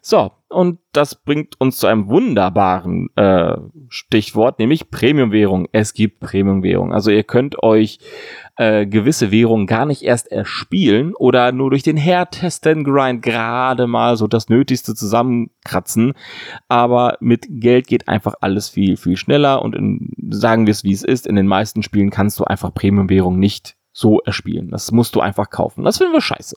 So, 0.00 0.32
und 0.52 0.78
das 0.92 1.14
bringt 1.14 1.60
uns 1.60 1.78
zu 1.78 1.86
einem 1.86 2.08
wunderbaren 2.08 3.08
äh, 3.16 3.56
Stichwort, 3.88 4.58
nämlich 4.58 4.90
Premium-Währung. 4.90 5.66
Es 5.72 5.94
gibt 5.94 6.20
Premium-Währung. 6.20 6.92
Also 6.92 7.10
ihr 7.10 7.24
könnt 7.24 7.62
euch 7.62 7.98
äh, 8.56 8.86
gewisse 8.86 9.30
Währungen 9.30 9.66
gar 9.66 9.86
nicht 9.86 10.02
erst 10.02 10.30
erspielen 10.30 11.14
oder 11.14 11.50
nur 11.52 11.70
durch 11.70 11.82
den 11.82 11.96
härtesten 11.96 12.84
Grind 12.84 13.22
gerade 13.22 13.86
mal 13.86 14.16
so 14.16 14.26
das 14.26 14.48
Nötigste 14.48 14.94
zusammenkratzen. 14.94 16.12
Aber 16.68 17.16
mit 17.20 17.46
Geld 17.48 17.86
geht 17.86 18.08
einfach 18.08 18.34
alles 18.40 18.68
viel, 18.68 18.96
viel 18.96 19.16
schneller 19.16 19.62
und 19.62 19.74
in, 19.74 20.12
sagen 20.30 20.66
wir 20.66 20.72
es 20.72 20.84
wie 20.84 20.92
es 20.92 21.02
ist, 21.02 21.26
in 21.26 21.36
den 21.36 21.46
meisten 21.46 21.82
Spielen 21.82 22.10
kannst 22.10 22.38
du 22.38 22.44
einfach 22.44 22.74
Premium-Währung 22.74 23.38
nicht 23.38 23.76
so 23.92 24.20
erspielen. 24.20 24.70
Das 24.70 24.92
musst 24.92 25.14
du 25.14 25.20
einfach 25.20 25.50
kaufen. 25.50 25.84
Das 25.84 25.98
finden 25.98 26.12
wir 26.12 26.20
scheiße. 26.20 26.56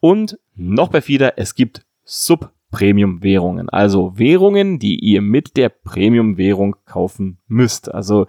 Und 0.00 0.38
noch 0.54 0.90
perfider, 0.90 1.38
es 1.38 1.54
gibt 1.54 1.84
Sub 2.04 2.52
Premium-Währungen. 2.70 3.68
Also 3.68 4.12
Währungen, 4.16 4.78
die 4.78 4.98
ihr 4.98 5.22
mit 5.22 5.56
der 5.56 5.68
Premium-Währung 5.68 6.76
kaufen 6.84 7.38
müsst. 7.46 7.92
Also 7.92 8.26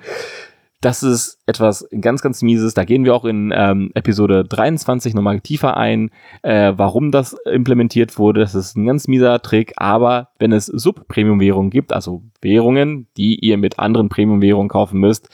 das 0.82 1.02
ist 1.02 1.40
etwas 1.48 1.88
ganz, 2.02 2.22
ganz 2.22 2.44
Mieses. 2.44 2.76
Da 2.76 2.86
gehen 2.86 3.04
wir 3.04 3.16
auch 3.16 3.26
in 3.26 3.52
ähm, 3.56 3.92
Episode 3.96 4.44
23 4.44 5.16
nochmal 5.16 5.42
tiefer 5.42 5.76
ein, 5.76 6.12
äh, 6.44 6.74
warum 6.76 7.12
das 7.12 7.36
implementiert 7.46 8.20
wurde. 8.20 8.42
Das 8.42 8.54
ist 8.54 8.78
ein 8.78 8.86
ganz 8.86 9.08
mieser 9.08 9.42
Trick. 9.42 9.74
Aber 9.78 10.30
wenn 10.38 10.52
es 10.52 10.68
Sub-Premium-Währungen 10.68 11.72
gibt, 11.72 11.94
also 11.94 12.22
Währungen, 12.42 13.08
die 13.18 13.40
ihr 13.40 13.58
mit 13.58 13.80
anderen 13.80 14.10
Premium-Währungen 14.10 14.70
kaufen 14.70 15.00
müsst, 15.00 15.30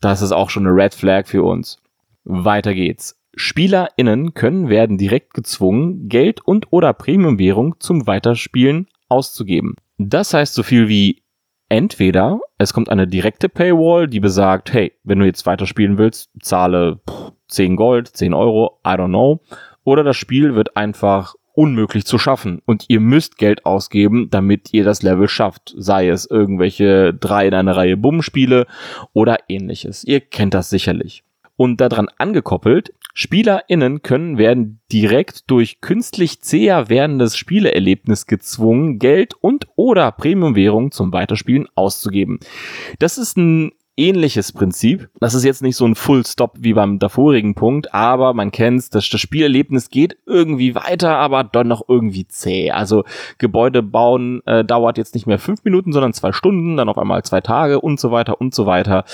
das 0.00 0.20
ist 0.20 0.32
auch 0.32 0.50
schon 0.50 0.66
eine 0.66 0.76
Red 0.76 0.94
Flag 0.94 1.26
für 1.26 1.42
uns. 1.42 1.78
Weiter 2.24 2.74
geht's. 2.74 3.18
SpielerInnen 3.36 4.34
können 4.34 4.68
werden 4.68 4.98
direkt 4.98 5.34
gezwungen, 5.34 6.08
Geld 6.08 6.40
und 6.46 6.66
oder 6.70 6.92
Premium-Währung 6.92 7.76
zum 7.80 8.06
Weiterspielen 8.06 8.88
auszugeben. 9.08 9.76
Das 9.98 10.34
heißt 10.34 10.54
so 10.54 10.62
viel 10.62 10.88
wie 10.88 11.22
entweder 11.68 12.40
es 12.58 12.72
kommt 12.72 12.88
eine 12.88 13.06
direkte 13.06 13.48
Paywall, 13.48 14.08
die 14.08 14.20
besagt, 14.20 14.72
hey, 14.72 14.92
wenn 15.02 15.18
du 15.18 15.26
jetzt 15.26 15.46
weiterspielen 15.46 15.98
willst, 15.98 16.30
zahle 16.40 17.00
10 17.48 17.76
Gold, 17.76 18.08
10 18.08 18.34
Euro, 18.34 18.80
I 18.86 18.90
don't 18.90 19.08
know. 19.08 19.40
Oder 19.84 20.04
das 20.04 20.16
Spiel 20.16 20.54
wird 20.54 20.76
einfach 20.76 21.34
unmöglich 21.54 22.04
zu 22.04 22.18
schaffen 22.18 22.60
und 22.66 22.86
ihr 22.88 23.00
müsst 23.00 23.38
Geld 23.38 23.64
ausgeben, 23.64 24.28
damit 24.30 24.72
ihr 24.72 24.84
das 24.84 25.02
Level 25.02 25.28
schafft. 25.28 25.74
Sei 25.76 26.08
es 26.08 26.28
irgendwelche 26.28 27.14
drei 27.14 27.46
in 27.46 27.54
einer 27.54 27.76
Reihe 27.76 27.96
Bumm-Spiele 27.96 28.66
oder 29.12 29.38
ähnliches. 29.48 30.04
Ihr 30.04 30.20
kennt 30.20 30.54
das 30.54 30.70
sicherlich. 30.70 31.22
Und 31.56 31.80
daran 31.80 32.08
angekoppelt 32.18 32.92
SpielerInnen 33.14 34.02
können 34.02 34.38
werden 34.38 34.80
direkt 34.92 35.50
durch 35.50 35.80
künstlich 35.80 36.42
zäher 36.42 36.88
werdendes 36.88 37.36
Spieleerlebnis 37.36 38.26
gezwungen, 38.26 38.98
Geld 38.98 39.34
und 39.40 39.66
oder 39.76 40.10
Premiumwährung 40.12 40.90
zum 40.90 41.12
Weiterspielen 41.12 41.68
auszugeben. 41.76 42.40
Das 42.98 43.16
ist 43.16 43.36
ein 43.36 43.70
ähnliches 43.96 44.52
Prinzip. 44.52 45.08
Das 45.20 45.34
ist 45.34 45.44
jetzt 45.44 45.62
nicht 45.62 45.76
so 45.76 45.86
ein 45.86 45.94
Full 45.94 46.26
Stop 46.26 46.56
wie 46.58 46.72
beim 46.74 46.98
davorigen 46.98 47.54
Punkt, 47.54 47.94
aber 47.94 48.34
man 48.34 48.50
kennt's, 48.50 48.90
das, 48.90 49.08
das 49.08 49.20
Spielerlebnis 49.20 49.90
geht 49.90 50.16
irgendwie 50.26 50.74
weiter, 50.74 51.16
aber 51.16 51.44
dann 51.44 51.68
noch 51.68 51.88
irgendwie 51.88 52.26
zäh. 52.26 52.70
Also 52.70 53.04
Gebäude 53.38 53.82
bauen 53.82 54.42
äh, 54.46 54.64
dauert 54.64 54.98
jetzt 54.98 55.14
nicht 55.14 55.26
mehr 55.26 55.38
fünf 55.38 55.64
Minuten, 55.64 55.92
sondern 55.92 56.12
zwei 56.12 56.32
Stunden, 56.32 56.76
dann 56.76 56.88
auf 56.88 56.98
einmal 56.98 57.22
zwei 57.22 57.40
Tage 57.40 57.80
und 57.80 58.00
so 58.00 58.10
weiter 58.10 58.40
und 58.40 58.54
so 58.54 58.66
weiter. 58.66 59.04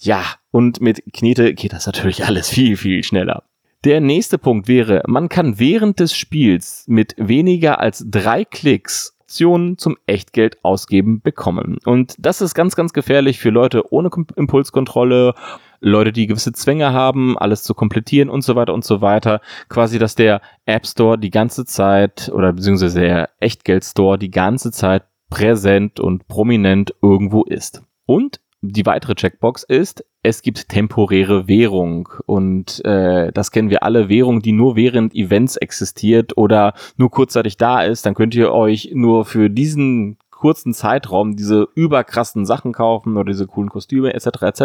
Ja, 0.00 0.22
und 0.50 0.80
mit 0.80 1.02
Knete 1.12 1.54
geht 1.54 1.72
das 1.72 1.86
natürlich 1.86 2.24
alles 2.26 2.48
viel, 2.48 2.76
viel 2.76 3.02
schneller. 3.04 3.42
Der 3.84 4.00
nächste 4.00 4.38
Punkt 4.38 4.68
wäre, 4.68 5.02
man 5.06 5.28
kann 5.28 5.58
während 5.58 6.00
des 6.00 6.14
Spiels 6.14 6.84
mit 6.86 7.14
weniger 7.16 7.80
als 7.80 8.04
drei 8.06 8.44
Klicks 8.44 9.16
Optionen 9.30 9.78
zum 9.78 9.96
Echtgeld 10.06 10.58
ausgeben 10.64 11.20
bekommen. 11.20 11.78
Und 11.84 12.16
das 12.18 12.40
ist 12.40 12.52
ganz, 12.52 12.74
ganz 12.74 12.92
gefährlich 12.92 13.38
für 13.38 13.50
Leute 13.50 13.92
ohne 13.92 14.10
Impulskontrolle, 14.34 15.34
Leute, 15.78 16.10
die 16.10 16.26
gewisse 16.26 16.52
Zwänge 16.52 16.92
haben, 16.92 17.38
alles 17.38 17.62
zu 17.62 17.74
komplettieren 17.74 18.28
und 18.28 18.42
so 18.42 18.56
weiter 18.56 18.74
und 18.74 18.84
so 18.84 19.02
weiter. 19.02 19.40
Quasi, 19.68 20.00
dass 20.00 20.16
der 20.16 20.40
App 20.66 20.84
Store 20.84 21.16
die 21.16 21.30
ganze 21.30 21.64
Zeit 21.64 22.28
oder 22.34 22.52
beziehungsweise 22.52 23.00
der 23.00 23.30
Echtgeld 23.38 23.84
Store 23.84 24.18
die 24.18 24.32
ganze 24.32 24.72
Zeit 24.72 25.04
präsent 25.30 26.00
und 26.00 26.26
prominent 26.26 26.92
irgendwo 27.00 27.44
ist. 27.44 27.84
Und 28.06 28.40
die 28.62 28.84
weitere 28.84 29.14
Checkbox 29.14 29.62
ist, 29.62 30.04
es 30.22 30.42
gibt 30.42 30.68
temporäre 30.68 31.48
Währung 31.48 32.08
und 32.26 32.84
äh, 32.84 33.32
das 33.32 33.50
kennen 33.50 33.70
wir 33.70 33.82
alle, 33.82 34.08
Währung, 34.08 34.42
die 34.42 34.52
nur 34.52 34.76
während 34.76 35.14
Events 35.14 35.56
existiert 35.56 36.36
oder 36.36 36.74
nur 36.96 37.10
kurzzeitig 37.10 37.56
da 37.56 37.82
ist, 37.82 38.04
dann 38.04 38.14
könnt 38.14 38.34
ihr 38.34 38.52
euch 38.52 38.90
nur 38.92 39.24
für 39.24 39.48
diesen 39.48 40.18
kurzen 40.30 40.72
Zeitraum 40.72 41.36
diese 41.36 41.68
überkrassen 41.74 42.46
Sachen 42.46 42.72
kaufen 42.72 43.16
oder 43.16 43.30
diese 43.30 43.46
coolen 43.46 43.68
Kostüme 43.68 44.14
etc. 44.14 44.42
etc. 44.42 44.62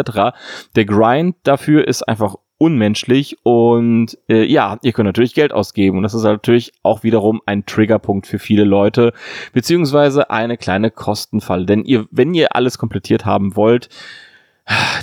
Der 0.74 0.84
Grind 0.84 1.36
dafür 1.42 1.86
ist 1.86 2.02
einfach 2.02 2.36
unmenschlich 2.58 3.38
und 3.42 4.16
äh, 4.28 4.44
ja, 4.44 4.78
ihr 4.82 4.92
könnt 4.92 5.06
natürlich 5.06 5.34
Geld 5.34 5.52
ausgeben 5.52 5.98
und 5.98 6.02
das 6.02 6.14
ist 6.14 6.22
natürlich 6.22 6.72
auch 6.82 7.02
wiederum 7.02 7.42
ein 7.46 7.66
Triggerpunkt 7.66 8.26
für 8.26 8.38
viele 8.38 8.64
Leute, 8.64 9.12
beziehungsweise 9.52 10.30
eine 10.30 10.56
kleine 10.56 10.90
Kostenfall, 10.90 11.66
denn 11.66 11.84
ihr, 11.84 12.06
wenn 12.10 12.34
ihr 12.34 12.56
alles 12.56 12.78
komplettiert 12.78 13.24
haben 13.24 13.56
wollt, 13.56 13.88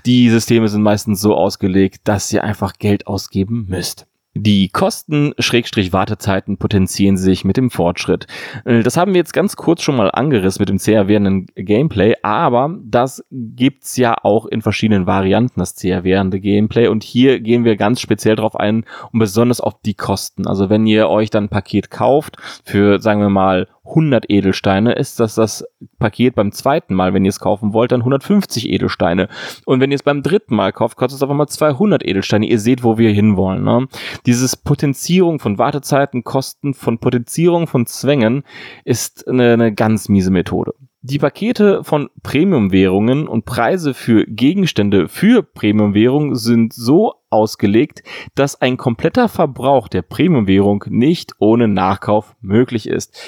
die 0.05 0.29
Systeme 0.29 0.67
sind 0.67 0.81
meistens 0.81 1.21
so 1.21 1.35
ausgelegt, 1.35 2.01
dass 2.05 2.31
ihr 2.33 2.43
einfach 2.43 2.73
Geld 2.73 3.07
ausgeben 3.07 3.65
müsst. 3.69 4.07
Die 4.35 4.69
Kosten-Wartezeiten 4.69 6.57
potenzieren 6.57 7.17
sich 7.17 7.45
mit 7.45 7.55
dem 7.55 7.69
Fortschritt. 7.69 8.25
Äh, 8.65 8.81
das 8.81 8.97
haben 8.97 9.13
wir 9.13 9.19
jetzt 9.19 9.33
ganz 9.33 9.55
kurz 9.55 9.83
schon 9.83 9.95
mal 9.95 10.09
angerissen 10.09 10.61
mit 10.61 10.69
dem 10.69 10.79
CR 10.79 11.07
währenden 11.07 11.45
Gameplay, 11.55 12.15
aber 12.23 12.75
das 12.83 13.23
gibt's 13.31 13.95
ja 13.95 14.15
auch 14.23 14.47
in 14.47 14.63
verschiedenen 14.63 15.05
Varianten, 15.05 15.59
das 15.59 15.75
CR 15.75 16.03
währende 16.03 16.39
Gameplay. 16.39 16.87
Und 16.87 17.03
hier 17.03 17.41
gehen 17.41 17.63
wir 17.63 17.75
ganz 17.75 18.01
speziell 18.01 18.35
drauf 18.35 18.55
ein 18.55 18.85
und 19.11 19.19
besonders 19.19 19.61
auf 19.61 19.75
die 19.85 19.93
Kosten. 19.93 20.47
Also 20.47 20.69
wenn 20.69 20.87
ihr 20.87 21.09
euch 21.09 21.29
dann 21.29 21.45
ein 21.45 21.49
Paket 21.49 21.91
kauft 21.91 22.37
für, 22.63 22.99
sagen 22.99 23.21
wir 23.21 23.29
mal, 23.29 23.67
100 23.85 24.29
Edelsteine, 24.29 24.93
ist 24.93 25.19
das 25.19 25.35
das 25.35 25.65
Paket 25.99 26.35
beim 26.35 26.51
zweiten 26.51 26.93
Mal, 26.93 27.13
wenn 27.13 27.25
ihr 27.25 27.29
es 27.29 27.39
kaufen 27.39 27.73
wollt, 27.73 27.91
dann 27.91 28.01
150 28.01 28.69
Edelsteine. 28.69 29.27
Und 29.65 29.81
wenn 29.81 29.91
ihr 29.91 29.95
es 29.95 30.03
beim 30.03 30.23
dritten 30.23 30.55
Mal 30.55 30.71
kauft, 30.71 30.97
kostet 30.97 31.17
es 31.17 31.23
auf 31.23 31.29
einmal 31.29 31.49
200 31.49 32.03
Edelsteine. 32.03 32.45
Ihr 32.45 32.59
seht, 32.59 32.83
wo 32.83 32.97
wir 32.97 33.11
hinwollen. 33.11 33.63
Ne? 33.63 33.87
Dieses 34.25 34.55
Potenzierung 34.55 35.39
von 35.39 35.57
Wartezeiten, 35.57 36.23
Kosten, 36.23 36.73
von 36.73 36.99
Potenzierung 36.99 37.67
von 37.67 37.85
Zwängen 37.85 38.43
ist 38.85 39.27
eine, 39.27 39.53
eine 39.53 39.73
ganz 39.73 40.07
miese 40.07 40.31
Methode. 40.31 40.73
Die 41.05 41.19
Pakete 41.19 41.83
von 41.83 42.09
Premium-Währungen 42.23 43.27
und 43.27 43.43
Preise 43.43 43.93
für 43.93 44.23
Gegenstände 44.25 45.09
für 45.09 45.43
Premium-Währung 45.43 46.35
sind 46.35 46.71
so 46.71 47.15
ausgelegt, 47.29 48.03
dass 48.35 48.61
ein 48.61 48.77
kompletter 48.77 49.27
Verbrauch 49.27 49.89
der 49.89 50.01
Premium-Währung 50.01 50.85
nicht 50.87 51.33
ohne 51.39 51.67
Nachkauf 51.67 52.37
möglich 52.39 52.87
ist. 52.87 53.19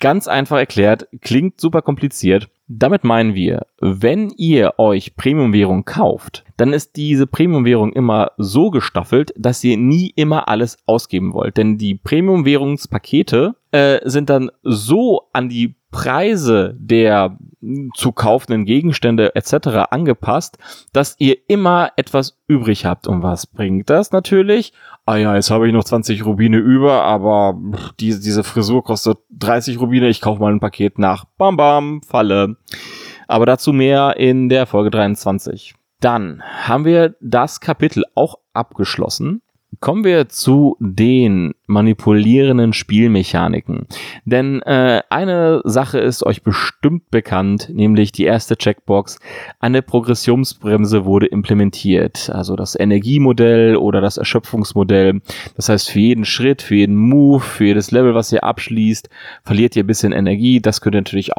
Ganz 0.00 0.28
einfach 0.28 0.58
erklärt, 0.58 1.08
klingt 1.20 1.60
super 1.60 1.82
kompliziert. 1.82 2.48
Damit 2.66 3.04
meinen 3.04 3.34
wir, 3.34 3.66
wenn 3.80 4.30
ihr 4.30 4.74
euch 4.78 5.16
Premium-Währung 5.16 5.84
kauft, 5.84 6.44
dann 6.56 6.72
ist 6.72 6.96
diese 6.96 7.26
Premium-Währung 7.26 7.92
immer 7.92 8.32
so 8.38 8.70
gestaffelt, 8.70 9.34
dass 9.36 9.62
ihr 9.64 9.76
nie 9.76 10.12
immer 10.16 10.48
alles 10.48 10.78
ausgeben 10.86 11.34
wollt. 11.34 11.58
Denn 11.58 11.76
die 11.76 11.94
Premium-Währungspakete 11.94 13.54
äh, 13.70 14.00
sind 14.04 14.30
dann 14.30 14.50
so 14.62 15.28
an 15.32 15.48
die 15.48 15.74
Preise 15.94 16.74
der 16.76 17.38
zu 17.94 18.10
kaufenden 18.10 18.64
Gegenstände 18.64 19.36
etc. 19.36 19.86
angepasst, 19.90 20.58
dass 20.92 21.14
ihr 21.20 21.36
immer 21.46 21.92
etwas 21.96 22.36
übrig 22.48 22.84
habt. 22.84 23.06
Und 23.06 23.22
was 23.22 23.46
bringt 23.46 23.88
das 23.88 24.10
natürlich? 24.10 24.72
Ah 25.06 25.16
ja, 25.16 25.36
jetzt 25.36 25.52
habe 25.52 25.68
ich 25.68 25.72
noch 25.72 25.84
20 25.84 26.26
Rubine 26.26 26.56
über, 26.56 27.04
aber 27.04 27.56
die, 28.00 28.18
diese 28.18 28.42
Frisur 28.42 28.82
kostet 28.82 29.18
30 29.30 29.80
Rubine, 29.80 30.08
ich 30.08 30.20
kaufe 30.20 30.40
mal 30.40 30.52
ein 30.52 30.58
Paket 30.58 30.98
nach. 30.98 31.26
Bam 31.38 31.56
bam, 31.56 32.02
Falle. 32.02 32.56
Aber 33.28 33.46
dazu 33.46 33.72
mehr 33.72 34.16
in 34.16 34.48
der 34.48 34.66
Folge 34.66 34.90
23. 34.90 35.76
Dann 36.00 36.42
haben 36.42 36.84
wir 36.84 37.14
das 37.20 37.60
Kapitel 37.60 38.02
auch 38.16 38.40
abgeschlossen 38.52 39.42
Kommen 39.80 40.04
wir 40.04 40.28
zu 40.28 40.76
den 40.80 41.54
manipulierenden 41.66 42.72
Spielmechaniken. 42.72 43.86
Denn 44.24 44.60
äh, 44.62 45.02
eine 45.10 45.62
Sache 45.64 45.98
ist 45.98 46.24
euch 46.24 46.42
bestimmt 46.42 47.10
bekannt, 47.10 47.70
nämlich 47.72 48.12
die 48.12 48.24
erste 48.24 48.56
Checkbox. 48.56 49.18
Eine 49.60 49.82
Progressionsbremse 49.82 51.04
wurde 51.04 51.26
implementiert. 51.26 52.30
Also 52.30 52.56
das 52.56 52.78
Energiemodell 52.78 53.76
oder 53.76 54.00
das 54.00 54.18
Erschöpfungsmodell. 54.18 55.20
Das 55.56 55.68
heißt, 55.68 55.90
für 55.90 56.00
jeden 56.00 56.24
Schritt, 56.24 56.62
für 56.62 56.74
jeden 56.74 56.96
Move, 56.96 57.40
für 57.40 57.64
jedes 57.64 57.90
Level, 57.90 58.14
was 58.14 58.32
ihr 58.32 58.44
abschließt, 58.44 59.08
verliert 59.44 59.76
ihr 59.76 59.84
ein 59.84 59.88
bisschen 59.88 60.12
Energie. 60.12 60.60
Das 60.60 60.80
könnt 60.80 60.96
ihr 60.96 61.00
natürlich 61.00 61.36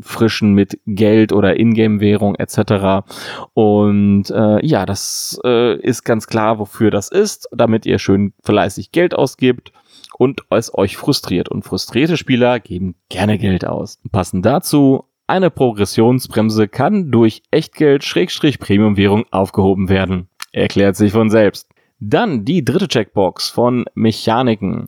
auffrischen 0.00 0.54
mit 0.54 0.78
Geld 0.86 1.32
oder 1.32 1.58
Ingame-Währung 1.58 2.34
etc. 2.36 3.06
Und 3.54 4.30
äh, 4.30 4.64
ja, 4.64 4.86
das 4.86 5.40
äh, 5.44 5.78
ist 5.80 6.04
ganz 6.04 6.26
klar, 6.26 6.58
wofür 6.58 6.90
das 6.90 7.08
ist, 7.08 7.48
damit 7.52 7.86
ihr 7.86 7.98
schön 7.98 8.32
fleißig 8.42 8.92
Geld 8.92 9.14
ausgibt 9.14 9.72
und 10.18 10.42
es 10.50 10.76
euch 10.76 10.96
frustriert. 10.96 11.48
Und 11.48 11.64
frustrierte 11.64 12.16
Spieler 12.16 12.60
geben 12.60 12.94
gerne 13.08 13.38
Geld 13.38 13.66
aus. 13.66 13.98
Passend 14.12 14.44
dazu, 14.44 15.04
eine 15.26 15.50
Progressionsbremse 15.50 16.68
kann 16.68 17.10
durch 17.10 17.42
Echtgeld-Premium-Währung 17.50 19.24
aufgehoben 19.30 19.88
werden. 19.88 20.28
Erklärt 20.52 20.96
sich 20.96 21.12
von 21.12 21.30
selbst. 21.30 21.68
Dann 22.00 22.44
die 22.44 22.64
dritte 22.64 22.88
Checkbox 22.88 23.50
von 23.50 23.84
Mechaniken. 23.94 24.86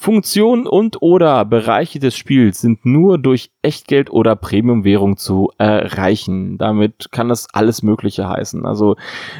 Funktionen 0.00 0.68
und 0.68 1.02
oder 1.02 1.44
Bereiche 1.44 1.98
des 1.98 2.16
Spiels 2.16 2.60
sind 2.60 2.86
nur 2.86 3.18
durch 3.18 3.50
Echtgeld 3.62 4.10
oder 4.10 4.36
Premiumwährung 4.36 5.16
zu 5.16 5.50
erreichen. 5.58 6.56
Damit 6.56 7.10
kann 7.10 7.28
das 7.28 7.48
alles 7.52 7.82
Mögliche 7.82 8.28
heißen. 8.28 8.64
Also 8.64 8.94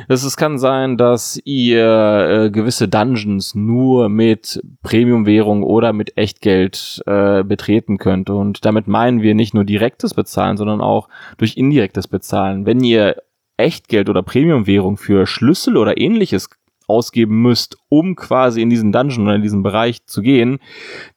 es, 0.08 0.36
kann 0.36 0.58
sein, 0.58 0.96
dass 0.96 1.40
ihr 1.44 1.86
äh, 1.86 2.50
gewisse 2.50 2.88
Dungeons 2.88 3.54
nur 3.54 4.08
mit 4.08 4.60
Premiumwährung 4.82 5.62
oder 5.62 5.92
mit 5.92 6.16
Echtgeld 6.18 7.04
äh, 7.06 7.44
betreten 7.44 7.98
könnt. 7.98 8.28
Und 8.28 8.64
damit 8.64 8.88
meinen 8.88 9.22
wir 9.22 9.36
nicht 9.36 9.54
nur 9.54 9.62
direktes 9.62 10.12
Bezahlen, 10.12 10.56
sondern 10.56 10.80
auch 10.80 11.08
durch 11.36 11.56
indirektes 11.56 12.08
Bezahlen. 12.08 12.66
Wenn 12.66 12.82
ihr 12.82 13.14
Echtgeld 13.58 14.08
oder 14.08 14.22
Premiumwährung 14.22 14.96
für 14.96 15.26
Schlüssel 15.26 15.76
oder 15.76 15.98
ähnliches 15.98 16.48
ausgeben 16.88 17.42
müsst, 17.42 17.76
um 17.88 18.16
quasi 18.16 18.62
in 18.62 18.70
diesen 18.70 18.92
Dungeon 18.92 19.26
oder 19.26 19.36
in 19.36 19.42
diesen 19.42 19.62
Bereich 19.62 20.06
zu 20.06 20.22
gehen, 20.22 20.58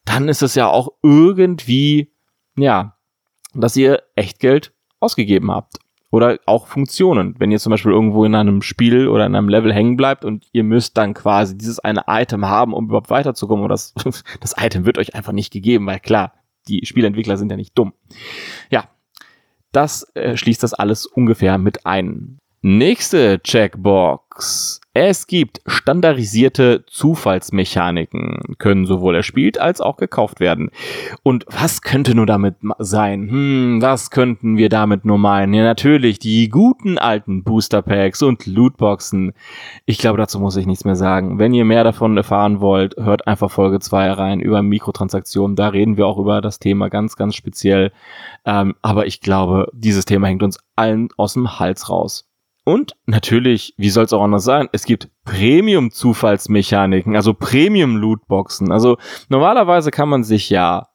dann 0.06 0.28
ist 0.28 0.44
es 0.44 0.56
ja 0.56 0.68
auch 0.68 0.90
irgendwie, 1.02 2.12
ja, 2.56 2.98
dass 3.54 3.76
ihr 3.76 4.04
Echtgeld 4.16 4.74
ausgegeben 5.00 5.52
habt. 5.52 5.80
Oder 6.12 6.40
auch 6.46 6.68
Funktionen. 6.68 7.36
Wenn 7.40 7.52
ihr 7.52 7.60
zum 7.60 7.72
Beispiel 7.72 7.94
irgendwo 7.94 8.26
in 8.26 8.36
einem 8.36 8.62
Spiel 8.62 9.08
oder 9.08 9.26
in 9.26 9.34
einem 9.34 9.48
Level 9.48 9.74
hängen 9.74 9.96
bleibt 9.96 10.26
und 10.26 10.46
ihr 10.52 10.66
müsst 10.66 10.98
dann 10.98 11.14
quasi 11.14 11.58
dieses 11.58 11.80
eine 11.80 12.04
Item 12.08 12.46
haben, 12.46 12.74
um 12.74 12.86
überhaupt 12.86 13.10
weiterzukommen. 13.10 13.64
Und 13.64 13.70
das, 13.70 13.94
das 14.42 14.56
Item 14.58 14.86
wird 14.86 14.98
euch 14.98 15.16
einfach 15.16 15.32
nicht 15.32 15.54
gegeben, 15.54 15.86
weil 15.86 16.02
klar, 16.02 16.34
die 16.68 16.86
Spielentwickler 16.86 17.38
sind 17.38 17.50
ja 17.50 17.56
nicht 17.56 17.78
dumm. 17.78 17.94
Ja, 18.70 18.90
das 19.72 20.04
äh, 20.16 20.36
schließt 20.36 20.62
das 20.62 20.74
alles 20.74 21.06
ungefähr 21.06 21.58
mit 21.58 21.86
ein. 21.86 22.41
Nächste 22.64 23.42
Checkbox. 23.42 24.82
Es 24.94 25.26
gibt 25.26 25.62
standardisierte 25.66 26.86
Zufallsmechaniken, 26.86 28.56
können 28.60 28.86
sowohl 28.86 29.16
erspielt 29.16 29.60
als 29.60 29.82
auch 29.82 29.98
gekauft 29.98 30.40
werden. 30.40 30.70
Und 31.24 31.44
was 31.48 31.82
könnte 31.82 32.14
nur 32.14 32.28
damit 32.28 32.58
sein? 32.78 33.32
Hm, 33.32 33.82
was 33.82 34.12
könnten 34.12 34.58
wir 34.58 34.70
damit 34.70 35.06
nur 35.06 35.18
meinen? 35.18 35.56
Ja, 35.56 35.64
natürlich 35.64 36.20
die 36.20 36.50
guten 36.50 37.00
alten 37.00 37.44
Booster 37.44 37.82
Packs 37.82 38.22
und 38.22 38.46
Lootboxen. 38.46 39.34
Ich 39.88 39.98
glaube, 39.98 40.20
dazu 40.20 40.40
muss 40.40 40.56
ich 40.56 40.68
nichts 40.68 40.86
mehr 40.86 40.96
sagen. 40.96 41.40
Wenn 41.40 41.56
ihr 41.56 41.66
mehr 41.66 41.84
davon 41.84 42.16
erfahren 42.16 42.62
wollt, 42.62 42.96
hört 42.98 43.26
einfach 43.26 43.50
Folge 43.50 43.80
2 43.80 44.12
rein 44.12 44.40
über 44.40 44.62
Mikrotransaktionen. 44.62 45.56
Da 45.56 45.70
reden 45.70 45.98
wir 45.98 46.06
auch 46.06 46.20
über 46.20 46.42
das 46.42 46.60
Thema 46.60 46.92
ganz, 46.92 47.16
ganz 47.16 47.34
speziell. 47.34 47.92
Ähm, 48.46 48.76
aber 48.84 49.08
ich 49.08 49.20
glaube, 49.20 49.72
dieses 49.74 50.06
Thema 50.06 50.28
hängt 50.28 50.44
uns 50.44 50.60
allen 50.76 51.10
aus 51.18 51.34
dem 51.34 51.58
Hals 51.58 51.90
raus. 51.90 52.28
Und 52.64 52.94
natürlich, 53.06 53.74
wie 53.78 53.90
soll 53.90 54.06
es 54.06 54.14
auch 54.14 54.24
anders 54.24 54.44
sein, 54.44 54.70
es 54.72 54.86
gibt 54.86 55.10
Premium-Zufallsmechaniken, 55.26 57.16
also 57.16 57.34
Premium-Lootboxen. 57.34 58.72
Also 58.72 58.98
normalerweise 59.30 59.90
kann 59.90 60.10
man 60.10 60.24
sich 60.24 60.50
ja 60.50 60.91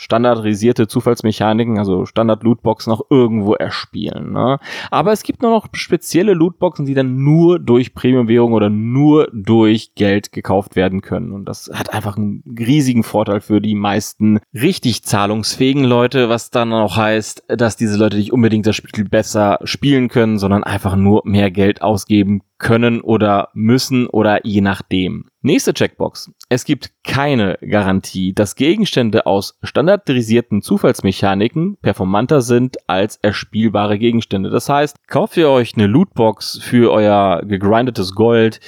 standardisierte 0.00 0.88
Zufallsmechaniken, 0.88 1.78
also 1.78 2.06
Standard-Lootboxen 2.06 2.90
noch 2.90 3.02
irgendwo 3.10 3.52
erspielen. 3.52 4.32
Ne? 4.32 4.58
Aber 4.90 5.12
es 5.12 5.22
gibt 5.22 5.42
nur 5.42 5.50
noch 5.50 5.68
spezielle 5.72 6.32
Lootboxen, 6.32 6.86
die 6.86 6.94
dann 6.94 7.22
nur 7.22 7.58
durch 7.58 7.92
Premium-Währung 7.92 8.54
oder 8.54 8.70
nur 8.70 9.28
durch 9.34 9.94
Geld 9.96 10.32
gekauft 10.32 10.74
werden 10.74 11.02
können. 11.02 11.32
Und 11.32 11.44
das 11.44 11.70
hat 11.74 11.92
einfach 11.92 12.16
einen 12.16 12.42
riesigen 12.58 13.02
Vorteil 13.02 13.42
für 13.42 13.60
die 13.60 13.74
meisten 13.74 14.40
richtig 14.54 15.04
zahlungsfähigen 15.04 15.84
Leute, 15.84 16.30
was 16.30 16.48
dann 16.48 16.72
auch 16.72 16.96
heißt, 16.96 17.44
dass 17.48 17.76
diese 17.76 17.98
Leute 17.98 18.16
nicht 18.16 18.32
unbedingt 18.32 18.66
das 18.66 18.76
Spiel 18.76 19.04
besser 19.04 19.58
spielen 19.64 20.08
können, 20.08 20.38
sondern 20.38 20.64
einfach 20.64 20.96
nur 20.96 21.20
mehr 21.26 21.50
Geld 21.50 21.82
ausgeben 21.82 22.40
können 22.60 23.00
oder 23.00 23.48
müssen 23.54 24.06
oder 24.06 24.46
je 24.46 24.60
nachdem. 24.60 25.24
Nächste 25.42 25.74
Checkbox. 25.74 26.30
Es 26.48 26.64
gibt 26.64 26.92
keine 27.02 27.58
Garantie, 27.62 28.34
dass 28.34 28.54
Gegenstände 28.54 29.26
aus 29.26 29.58
standardisierten 29.62 30.62
Zufallsmechaniken 30.62 31.78
performanter 31.78 32.42
sind 32.42 32.76
als 32.86 33.16
erspielbare 33.16 33.98
Gegenstände. 33.98 34.50
Das 34.50 34.68
heißt, 34.68 35.08
kauft 35.08 35.36
ihr 35.38 35.48
euch 35.48 35.74
eine 35.74 35.86
Lootbox 35.86 36.60
für 36.62 36.92
euer 36.92 37.42
gegrindetes 37.44 38.14
Gold, 38.14 38.60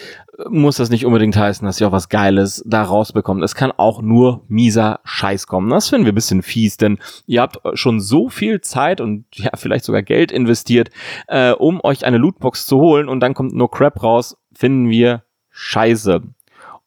muss 0.49 0.77
das 0.77 0.91
nicht 0.91 1.05
unbedingt 1.05 1.37
heißen, 1.37 1.67
dass 1.67 1.81
ihr 1.81 1.89
auch 1.89 1.93
was 1.93 2.09
Geiles 2.09 2.63
da 2.67 2.83
rausbekommt. 2.83 3.43
Es 3.43 3.55
kann 3.55 3.71
auch 3.71 4.01
nur 4.01 4.45
mieser 4.49 5.01
Scheiß 5.05 5.47
kommen. 5.47 5.71
Das 5.71 5.89
finden 5.89 6.07
wir 6.07 6.13
ein 6.13 6.17
bisschen 6.17 6.43
fies, 6.43 6.77
denn 6.77 6.99
ihr 7.27 7.43
habt 7.43 7.59
schon 7.75 8.01
so 8.01 8.29
viel 8.29 8.61
Zeit 8.61 9.01
und 9.01 9.27
ja, 9.35 9.51
vielleicht 9.55 9.85
sogar 9.85 10.03
Geld 10.03 10.33
investiert, 10.33 10.91
äh, 11.29 11.53
um 11.53 11.81
euch 11.83 12.07
eine 12.07 12.19
Lootbox 12.19 12.67
zu 12.67 12.79
holen 12.79 13.09
und 13.09 13.21
dann 13.21 13.35
kommt 13.35 13.55
nur 13.55 13.71
Crap 13.71 14.03
raus. 14.03 14.37
Finden 14.55 14.89
wir 14.89 15.23
scheiße. 15.51 16.23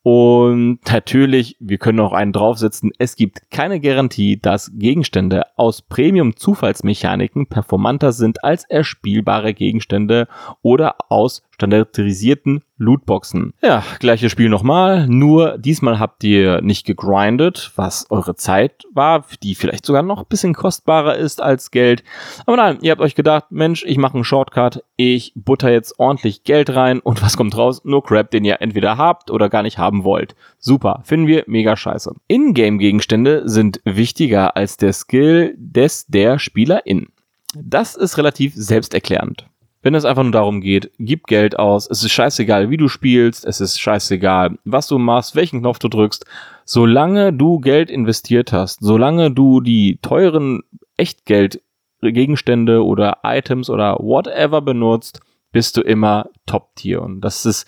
Und 0.08 0.82
natürlich, 0.88 1.58
wir 1.60 1.80
können 1.80 2.00
auch 2.00 2.14
einen 2.14 2.32
draufsetzen, 2.32 2.92
es 3.00 3.16
gibt 3.16 3.50
keine 3.50 3.80
Garantie, 3.80 4.40
dass 4.40 4.72
Gegenstände 4.76 5.46
aus 5.56 5.82
Premium-Zufallsmechaniken 5.82 7.48
performanter 7.48 8.12
sind 8.12 8.44
als 8.44 8.66
erspielbare 8.66 9.56
Gegenstände 9.56 10.28
oder 10.62 10.98
aus 11.10 11.42
standardisierten 11.56 12.64
Lootboxen. 12.78 13.54
Ja, 13.62 13.84
gleiches 14.00 14.32
Spiel 14.32 14.50
nochmal, 14.50 15.08
nur 15.08 15.58
diesmal 15.58 16.00
habt 16.00 16.24
ihr 16.26 16.62
nicht 16.62 16.86
gegrindet, 16.86 17.72
was 17.78 18.12
eure 18.12 18.36
Zeit 18.36 18.84
war, 18.94 19.26
die 19.42 19.56
vielleicht 19.56 19.86
sogar 19.86 20.04
noch 20.04 20.20
ein 20.20 20.28
bisschen 20.28 20.54
kostbarer 20.54 21.16
ist 21.16 21.42
als 21.42 21.72
Geld. 21.72 22.04
Aber 22.46 22.58
nein, 22.58 22.80
ihr 22.82 22.92
habt 22.92 23.02
euch 23.02 23.16
gedacht, 23.16 23.46
Mensch, 23.50 23.84
ich 23.86 23.98
mache 23.98 24.16
einen 24.16 24.26
Shortcut, 24.26 24.84
ich 24.98 25.32
butter 25.36 25.72
jetzt 25.72 25.98
ordentlich 26.00 26.44
Geld 26.44 26.76
rein 26.76 27.00
und 27.00 27.22
was 27.22 27.38
kommt 27.38 27.56
raus? 27.56 27.82
Nur 27.86 28.04
Crap, 28.04 28.30
den 28.32 28.44
ihr 28.44 28.62
entweder 28.62 28.98
habt 28.98 29.32
oder 29.32 29.48
gar 29.48 29.64
nicht 29.64 29.78
haben 29.78 30.04
wollt. 30.04 30.36
Super, 30.60 31.02
finden 31.06 31.28
wir 31.28 31.46
mega 31.48 31.78
scheiße. 31.78 32.14
Ingame-Gegenstände 32.28 33.44
sind 33.46 33.80
wichtiger 33.86 34.58
als 34.58 34.76
der 34.76 34.92
Skill 34.92 35.56
des 35.58 36.08
der 36.08 36.40
Spielerin. 36.40 37.08
Das 37.56 37.96
ist 37.96 38.18
relativ 38.18 38.54
selbsterklärend. 38.54 39.48
Wenn 39.86 39.94
es 39.94 40.04
einfach 40.04 40.24
nur 40.24 40.32
darum 40.32 40.62
geht, 40.62 40.90
gib 40.98 41.28
Geld 41.28 41.60
aus, 41.60 41.88
es 41.88 42.04
ist 42.04 42.12
scheißegal, 42.12 42.72
wie 42.72 42.78
du 42.78 42.88
spielst, 42.88 43.46
es 43.46 43.62
ist 43.62 43.80
scheißegal, 43.80 44.58
was 44.64 44.88
du 44.88 44.98
machst, 44.98 45.36
welchen 45.36 45.60
Knopf 45.60 45.78
du 45.78 45.90
drückst, 45.90 46.26
solange 46.66 47.32
du 47.32 47.60
Geld 47.60 47.92
investiert 47.92 48.52
hast, 48.52 48.80
solange 48.82 49.30
du 49.30 49.62
die 49.62 50.00
teuren 50.02 50.64
Echtgeld-Gegenstände 50.98 52.84
oder 52.84 53.20
Items 53.22 53.70
oder 53.70 53.98
whatever 54.00 54.62
benutzt, 54.62 55.20
bist 55.52 55.78
du 55.78 55.82
immer 55.82 56.30
Top-Tier. 56.48 57.04
Und 57.04 57.22
das 57.22 57.46
ist, 57.46 57.68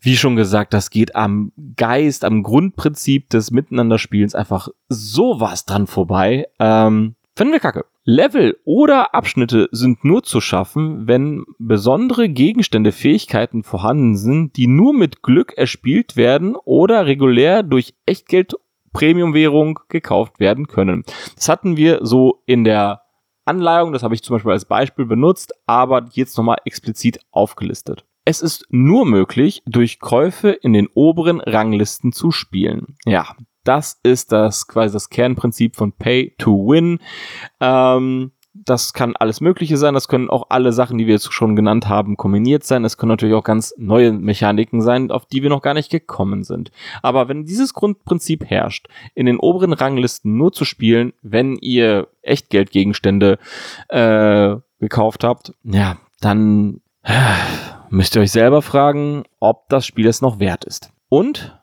wie 0.00 0.16
schon 0.16 0.34
gesagt, 0.34 0.74
das 0.74 0.90
geht 0.90 1.14
am 1.14 1.52
Geist, 1.76 2.24
am 2.24 2.42
Grundprinzip 2.42 3.30
des 3.30 3.52
Miteinanderspielens 3.52 4.34
einfach 4.34 4.66
sowas 4.88 5.64
dran 5.64 5.86
vorbei. 5.86 6.48
Ähm, 6.58 7.14
finden 7.36 7.52
wir 7.52 7.60
kacke. 7.60 7.84
Level 8.08 8.56
oder 8.64 9.16
Abschnitte 9.16 9.68
sind 9.72 10.04
nur 10.04 10.22
zu 10.22 10.40
schaffen, 10.40 11.08
wenn 11.08 11.44
besondere 11.58 12.28
Gegenstände, 12.28 12.92
Fähigkeiten 12.92 13.64
vorhanden 13.64 14.16
sind, 14.16 14.56
die 14.56 14.68
nur 14.68 14.94
mit 14.94 15.24
Glück 15.24 15.54
erspielt 15.58 16.16
werden 16.16 16.54
oder 16.54 17.06
regulär 17.06 17.64
durch 17.64 17.94
Echtgeld 18.06 18.54
Premiumwährung 18.92 19.80
gekauft 19.88 20.38
werden 20.38 20.68
können. 20.68 21.02
Das 21.34 21.48
hatten 21.48 21.76
wir 21.76 21.98
so 22.02 22.44
in 22.46 22.62
der 22.62 23.02
Anleihung, 23.44 23.92
das 23.92 24.04
habe 24.04 24.14
ich 24.14 24.22
zum 24.22 24.36
Beispiel 24.36 24.52
als 24.52 24.66
Beispiel 24.66 25.04
benutzt, 25.04 25.52
aber 25.66 26.06
jetzt 26.12 26.36
nochmal 26.38 26.58
explizit 26.64 27.18
aufgelistet. 27.32 28.04
Es 28.24 28.40
ist 28.40 28.66
nur 28.70 29.04
möglich, 29.04 29.64
durch 29.66 29.98
Käufe 29.98 30.50
in 30.50 30.72
den 30.72 30.86
oberen 30.94 31.40
Ranglisten 31.40 32.12
zu 32.12 32.30
spielen. 32.30 32.96
Ja, 33.04 33.34
das 33.66 33.98
ist 34.02 34.32
das 34.32 34.66
quasi 34.66 34.92
das 34.92 35.10
Kernprinzip 35.10 35.76
von 35.76 35.92
Pay 35.92 36.34
to 36.38 36.52
Win. 36.52 36.98
Ähm, 37.60 38.32
das 38.64 38.92
kann 38.92 39.16
alles 39.16 39.40
Mögliche 39.40 39.76
sein. 39.76 39.94
Das 39.94 40.08
können 40.08 40.30
auch 40.30 40.46
alle 40.48 40.72
Sachen, 40.72 40.98
die 40.98 41.06
wir 41.06 41.14
jetzt 41.14 41.32
schon 41.32 41.56
genannt 41.56 41.88
haben, 41.88 42.16
kombiniert 42.16 42.64
sein. 42.64 42.84
Es 42.84 42.96
können 42.96 43.10
natürlich 43.10 43.34
auch 43.34 43.44
ganz 43.44 43.74
neue 43.76 44.12
Mechaniken 44.12 44.80
sein, 44.80 45.10
auf 45.10 45.26
die 45.26 45.42
wir 45.42 45.50
noch 45.50 45.62
gar 45.62 45.74
nicht 45.74 45.90
gekommen 45.90 46.44
sind. 46.44 46.70
Aber 47.02 47.28
wenn 47.28 47.44
dieses 47.44 47.74
Grundprinzip 47.74 48.44
herrscht, 48.46 48.88
in 49.14 49.26
den 49.26 49.38
oberen 49.38 49.72
Ranglisten 49.72 50.36
nur 50.36 50.52
zu 50.52 50.64
spielen, 50.64 51.12
wenn 51.22 51.56
ihr 51.56 52.08
Echtgeldgegenstände 52.22 53.38
äh, 53.88 54.56
gekauft 54.80 55.24
habt, 55.24 55.52
ja, 55.64 55.98
dann 56.20 56.80
äh, 57.02 57.12
müsst 57.90 58.16
ihr 58.16 58.22
euch 58.22 58.32
selber 58.32 58.62
fragen, 58.62 59.24
ob 59.40 59.68
das 59.68 59.86
Spiel 59.86 60.06
es 60.06 60.22
noch 60.22 60.38
wert 60.38 60.64
ist. 60.64 60.92
Und 61.08 61.56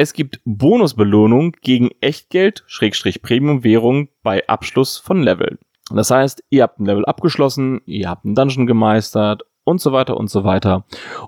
es 0.00 0.14
gibt 0.14 0.40
Bonusbelohnung 0.46 1.52
gegen 1.60 1.90
Echtgeld, 2.00 2.64
Schrägstrich 2.66 3.20
Premium-Währung 3.20 4.08
bei 4.22 4.48
Abschluss 4.48 4.96
von 4.96 5.22
Leveln. 5.22 5.58
Das 5.90 6.10
heißt, 6.10 6.42
ihr 6.48 6.62
habt 6.62 6.80
ein 6.80 6.86
Level 6.86 7.04
abgeschlossen, 7.04 7.82
ihr 7.84 8.08
habt 8.08 8.24
einen 8.24 8.34
Dungeon 8.34 8.66
gemeistert 8.66 9.42
und 9.64 9.78
so 9.78 9.92
weiter 9.92 10.16
und 10.16 10.30
so 10.30 10.42
weiter. 10.42 10.86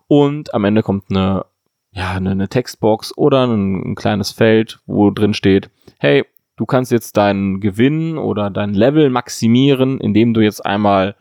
Und 0.09 0.55
am 0.55 0.65
Ende 0.65 0.83
kommt 0.83 1.11
eine, 1.11 1.45
ja, 1.91 2.13
eine, 2.13 2.31
eine 2.31 2.49
Textbox 2.49 3.15
oder 3.15 3.47
ein, 3.47 3.91
ein 3.91 3.95
kleines 3.95 4.33
Feld, 4.33 4.81
wo 4.87 5.11
drin 5.11 5.35
steht, 5.35 5.69
hey, 5.99 6.25
du 6.57 6.65
kannst 6.65 6.93
jetzt 6.93 7.19
deinen 7.19 7.61
Gewinn 7.61 8.17
oder 8.17 8.49
dein 8.49 8.73
Level 8.73 9.11
maximieren, 9.11 10.01
indem 10.01 10.33
du 10.33 10.41
jetzt 10.41 10.65
einmal 10.65 11.15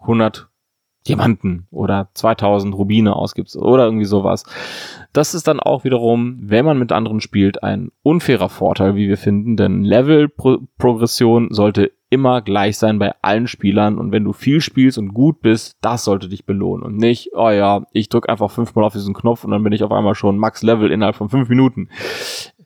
100 0.00 0.47
Diamanten 1.08 1.66
oder 1.70 2.10
2000 2.14 2.74
Rubine 2.74 3.16
ausgibst 3.16 3.56
oder 3.56 3.84
irgendwie 3.84 4.04
sowas. 4.04 4.44
Das 5.12 5.34
ist 5.34 5.48
dann 5.48 5.60
auch 5.60 5.84
wiederum, 5.84 6.38
wenn 6.40 6.64
man 6.64 6.78
mit 6.78 6.92
anderen 6.92 7.20
spielt, 7.20 7.62
ein 7.62 7.90
unfairer 8.02 8.48
Vorteil, 8.48 8.94
wie 8.94 9.08
wir 9.08 9.16
finden, 9.16 9.56
denn 9.56 9.84
Level-Progression 9.84 11.48
sollte 11.50 11.92
immer 12.10 12.40
gleich 12.40 12.78
sein 12.78 12.98
bei 12.98 13.14
allen 13.22 13.46
Spielern 13.46 13.98
und 13.98 14.12
wenn 14.12 14.24
du 14.24 14.32
viel 14.32 14.60
spielst 14.60 14.98
und 14.98 15.12
gut 15.12 15.40
bist, 15.40 15.76
das 15.80 16.04
sollte 16.04 16.28
dich 16.28 16.46
belohnen 16.46 16.84
und 16.84 16.96
nicht, 16.96 17.30
oh 17.34 17.50
ja, 17.50 17.82
ich 17.92 18.08
drücke 18.08 18.28
einfach 18.28 18.50
fünfmal 18.50 18.84
auf 18.84 18.94
diesen 18.94 19.14
Knopf 19.14 19.44
und 19.44 19.50
dann 19.50 19.62
bin 19.62 19.72
ich 19.72 19.82
auf 19.82 19.92
einmal 19.92 20.14
schon 20.14 20.38
Max 20.38 20.62
Level 20.62 20.90
innerhalb 20.90 21.16
von 21.16 21.28
fünf 21.28 21.48
Minuten. 21.48 21.88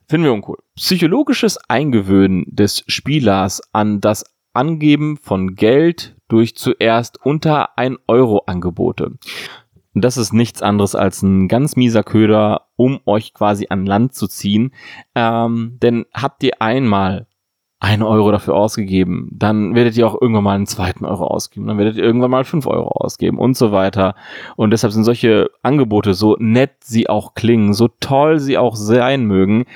Finden 0.09 0.27
wir 0.27 0.33
uncool. 0.33 0.59
Psychologisches 0.77 1.59
Eingewöhnen 1.69 2.45
des 2.47 2.85
Spielers 2.87 3.63
an 3.73 4.01
das 4.01 4.25
Angeben 4.53 5.17
von 5.17 5.55
Geld 5.55 6.17
durch 6.33 6.57
zuerst 6.57 7.25
unter 7.25 7.79
1 7.79 7.99
Euro 8.09 8.45
Angebote. 8.47 9.13
Und 9.95 10.03
das 10.03 10.17
ist 10.17 10.33
nichts 10.33 10.63
anderes 10.63 10.95
als 10.95 11.23
ein 11.23 11.47
ganz 11.47 11.77
mieser 11.77 12.03
Köder, 12.03 12.69
um 12.77 13.01
euch 13.05 13.35
quasi 13.35 13.67
an 13.69 13.85
Land 13.85 14.15
zu 14.15 14.27
ziehen. 14.27 14.73
Ähm, 15.15 15.79
denn 15.83 16.07
habt 16.15 16.43
ihr 16.43 16.63
einmal 16.63 17.27
ein 17.81 18.03
Euro 18.03 18.31
dafür 18.31 18.55
ausgegeben, 18.55 19.29
dann 19.33 19.75
werdet 19.75 19.97
ihr 19.99 20.07
auch 20.07 20.19
irgendwann 20.19 20.45
mal 20.45 20.55
einen 20.55 20.67
zweiten 20.67 21.05
Euro 21.05 21.27
ausgeben, 21.27 21.67
dann 21.67 21.79
werdet 21.79 21.97
ihr 21.97 22.05
irgendwann 22.05 22.31
mal 22.31 22.45
fünf 22.45 22.67
Euro 22.67 22.89
ausgeben 22.89 23.39
und 23.39 23.57
so 23.57 23.73
weiter. 23.73 24.15
Und 24.57 24.71
deshalb 24.71 24.93
sind 24.93 25.05
solche 25.05 25.51
Angebote, 25.63 26.15
so 26.15 26.37
nett 26.39 26.77
sie 26.85 27.11
auch 27.11 27.35
klingen, 27.35 27.75
so 27.75 27.89
toll 28.01 28.39
sie 28.39 28.57
auch 28.57 28.77
sein 28.77 29.27
mögen, 29.27 29.67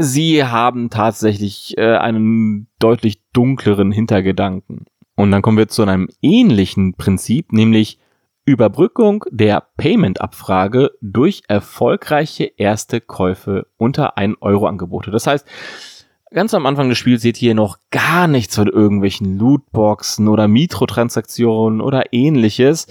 sie 0.00 0.44
haben 0.44 0.90
tatsächlich 0.90 1.76
äh, 1.76 1.96
einen 1.96 2.68
deutlich 2.78 3.20
dunkleren 3.32 3.92
Hintergedanken. 3.92 4.86
Und 5.22 5.30
dann 5.30 5.40
kommen 5.40 5.56
wir 5.56 5.68
zu 5.68 5.82
einem 5.84 6.08
ähnlichen 6.20 6.94
Prinzip, 6.94 7.52
nämlich 7.52 8.00
Überbrückung 8.44 9.24
der 9.30 9.62
Payment-Abfrage 9.76 10.90
durch 11.00 11.42
erfolgreiche 11.46 12.50
erste 12.56 13.00
Käufe 13.00 13.68
unter 13.76 14.18
1 14.18 14.38
Euro 14.40 14.66
Angebote. 14.66 15.12
Das 15.12 15.28
heißt, 15.28 15.46
ganz 16.32 16.54
am 16.54 16.66
Anfang 16.66 16.88
des 16.88 16.98
Spiels 16.98 17.22
seht 17.22 17.40
ihr 17.40 17.54
noch 17.54 17.78
gar 17.92 18.26
nichts 18.26 18.56
von 18.56 18.66
irgendwelchen 18.66 19.38
Lootboxen 19.38 20.26
oder 20.26 20.48
Mikrotransaktionen 20.48 21.80
oder 21.80 22.12
ähnliches. 22.12 22.88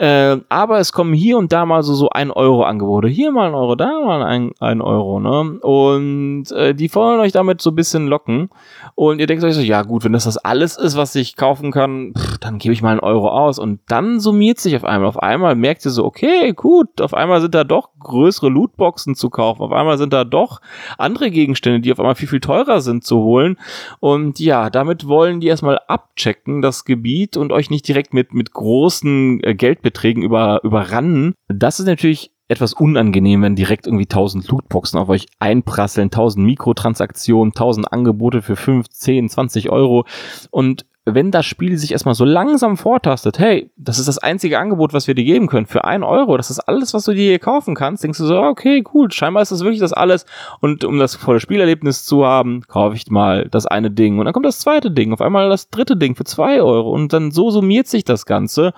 Äh, 0.00 0.40
aber 0.48 0.78
es 0.78 0.92
kommen 0.92 1.12
hier 1.12 1.36
und 1.36 1.52
da 1.52 1.66
mal 1.66 1.82
so, 1.82 1.92
so 1.92 2.08
ein 2.08 2.30
Euro 2.30 2.62
Angebote. 2.62 3.06
Hier 3.06 3.32
mal 3.32 3.48
ein 3.48 3.54
Euro, 3.54 3.74
da 3.74 4.00
mal 4.00 4.22
ein, 4.22 4.52
ein 4.58 4.80
Euro, 4.80 5.20
ne? 5.20 5.60
Und 5.60 6.50
äh, 6.52 6.74
die 6.74 6.94
wollen 6.94 7.20
euch 7.20 7.32
damit 7.32 7.60
so 7.60 7.70
ein 7.70 7.74
bisschen 7.74 8.06
locken. 8.06 8.48
Und 8.94 9.18
ihr 9.20 9.26
denkt 9.26 9.44
euch 9.44 9.54
so, 9.54 9.60
ja 9.60 9.82
gut, 9.82 10.02
wenn 10.02 10.14
das 10.14 10.24
das 10.24 10.38
alles 10.38 10.78
ist, 10.78 10.96
was 10.96 11.14
ich 11.16 11.36
kaufen 11.36 11.70
kann, 11.70 12.14
pff, 12.16 12.38
dann 12.38 12.56
gebe 12.56 12.72
ich 12.72 12.80
mal 12.80 12.92
einen 12.92 13.00
Euro 13.00 13.28
aus. 13.28 13.58
Und 13.58 13.80
dann 13.88 14.20
summiert 14.20 14.58
sich 14.58 14.74
auf 14.74 14.84
einmal. 14.84 15.06
Auf 15.06 15.22
einmal 15.22 15.54
merkt 15.54 15.84
ihr 15.84 15.90
so, 15.90 16.06
okay, 16.06 16.54
gut, 16.54 17.02
auf 17.02 17.12
einmal 17.12 17.42
sind 17.42 17.54
da 17.54 17.64
doch 17.64 17.90
größere 18.00 18.48
Lootboxen 18.48 19.14
zu 19.14 19.28
kaufen. 19.28 19.60
Auf 19.60 19.72
einmal 19.72 19.98
sind 19.98 20.14
da 20.14 20.24
doch 20.24 20.62
andere 20.96 21.30
Gegenstände, 21.30 21.80
die 21.80 21.92
auf 21.92 22.00
einmal 22.00 22.14
viel, 22.14 22.28
viel 22.28 22.40
teurer 22.40 22.80
sind 22.80 23.04
zu 23.04 23.18
holen. 23.18 23.58
Und 23.98 24.40
ja, 24.40 24.70
damit 24.70 25.06
wollen 25.06 25.40
die 25.40 25.48
erstmal 25.48 25.78
abchecken, 25.88 26.62
das 26.62 26.86
Gebiet, 26.86 27.36
und 27.36 27.52
euch 27.52 27.68
nicht 27.68 27.86
direkt 27.86 28.14
mit, 28.14 28.32
mit 28.32 28.54
großen 28.54 29.44
äh, 29.44 29.54
Geldbeträgen 29.54 29.89
Beträgen 29.90 30.22
über, 30.22 30.60
überrannen. 30.62 31.34
Das 31.48 31.80
ist 31.80 31.86
natürlich 31.86 32.32
etwas 32.48 32.72
unangenehm, 32.72 33.42
wenn 33.42 33.54
direkt 33.54 33.86
irgendwie 33.86 34.06
1000 34.06 34.48
Lootboxen 34.48 34.98
auf 34.98 35.08
euch 35.08 35.26
einprasseln, 35.38 36.06
1000 36.06 36.44
Mikrotransaktionen, 36.44 37.52
1000 37.52 37.92
Angebote 37.92 38.42
für 38.42 38.56
5, 38.56 38.88
10, 38.88 39.28
20 39.28 39.70
Euro. 39.70 40.04
Und 40.50 40.84
wenn 41.14 41.30
das 41.30 41.46
Spiel 41.46 41.76
sich 41.78 41.92
erstmal 41.92 42.14
so 42.14 42.24
langsam 42.24 42.76
vortastet, 42.76 43.38
hey, 43.38 43.70
das 43.76 43.98
ist 43.98 44.08
das 44.08 44.18
einzige 44.18 44.58
Angebot, 44.58 44.92
was 44.92 45.06
wir 45.06 45.14
dir 45.14 45.24
geben 45.24 45.46
können, 45.46 45.66
für 45.66 45.84
ein 45.84 46.02
Euro, 46.02 46.36
das 46.36 46.50
ist 46.50 46.60
alles, 46.60 46.94
was 46.94 47.04
du 47.04 47.12
dir 47.12 47.28
hier 47.28 47.38
kaufen 47.38 47.74
kannst, 47.74 48.04
denkst 48.04 48.18
du 48.18 48.26
so, 48.26 48.40
okay, 48.40 48.84
cool, 48.94 49.10
scheinbar 49.10 49.42
ist 49.42 49.52
das 49.52 49.60
wirklich 49.60 49.80
das 49.80 49.92
alles. 49.92 50.26
Und 50.60 50.84
um 50.84 50.98
das 50.98 51.14
volle 51.14 51.40
Spielerlebnis 51.40 52.04
zu 52.04 52.24
haben, 52.24 52.62
kaufe 52.68 52.96
ich 52.96 53.10
mal 53.10 53.48
das 53.50 53.66
eine 53.66 53.90
Ding 53.90 54.18
und 54.18 54.24
dann 54.24 54.34
kommt 54.34 54.46
das 54.46 54.60
zweite 54.60 54.90
Ding, 54.90 55.12
auf 55.12 55.20
einmal 55.20 55.48
das 55.48 55.70
dritte 55.70 55.96
Ding 55.96 56.14
für 56.14 56.24
zwei 56.24 56.62
Euro 56.62 56.90
und 56.90 57.12
dann 57.12 57.30
so 57.30 57.50
summiert 57.50 57.86
sich 57.86 58.04
das 58.04 58.26
Ganze. 58.26 58.72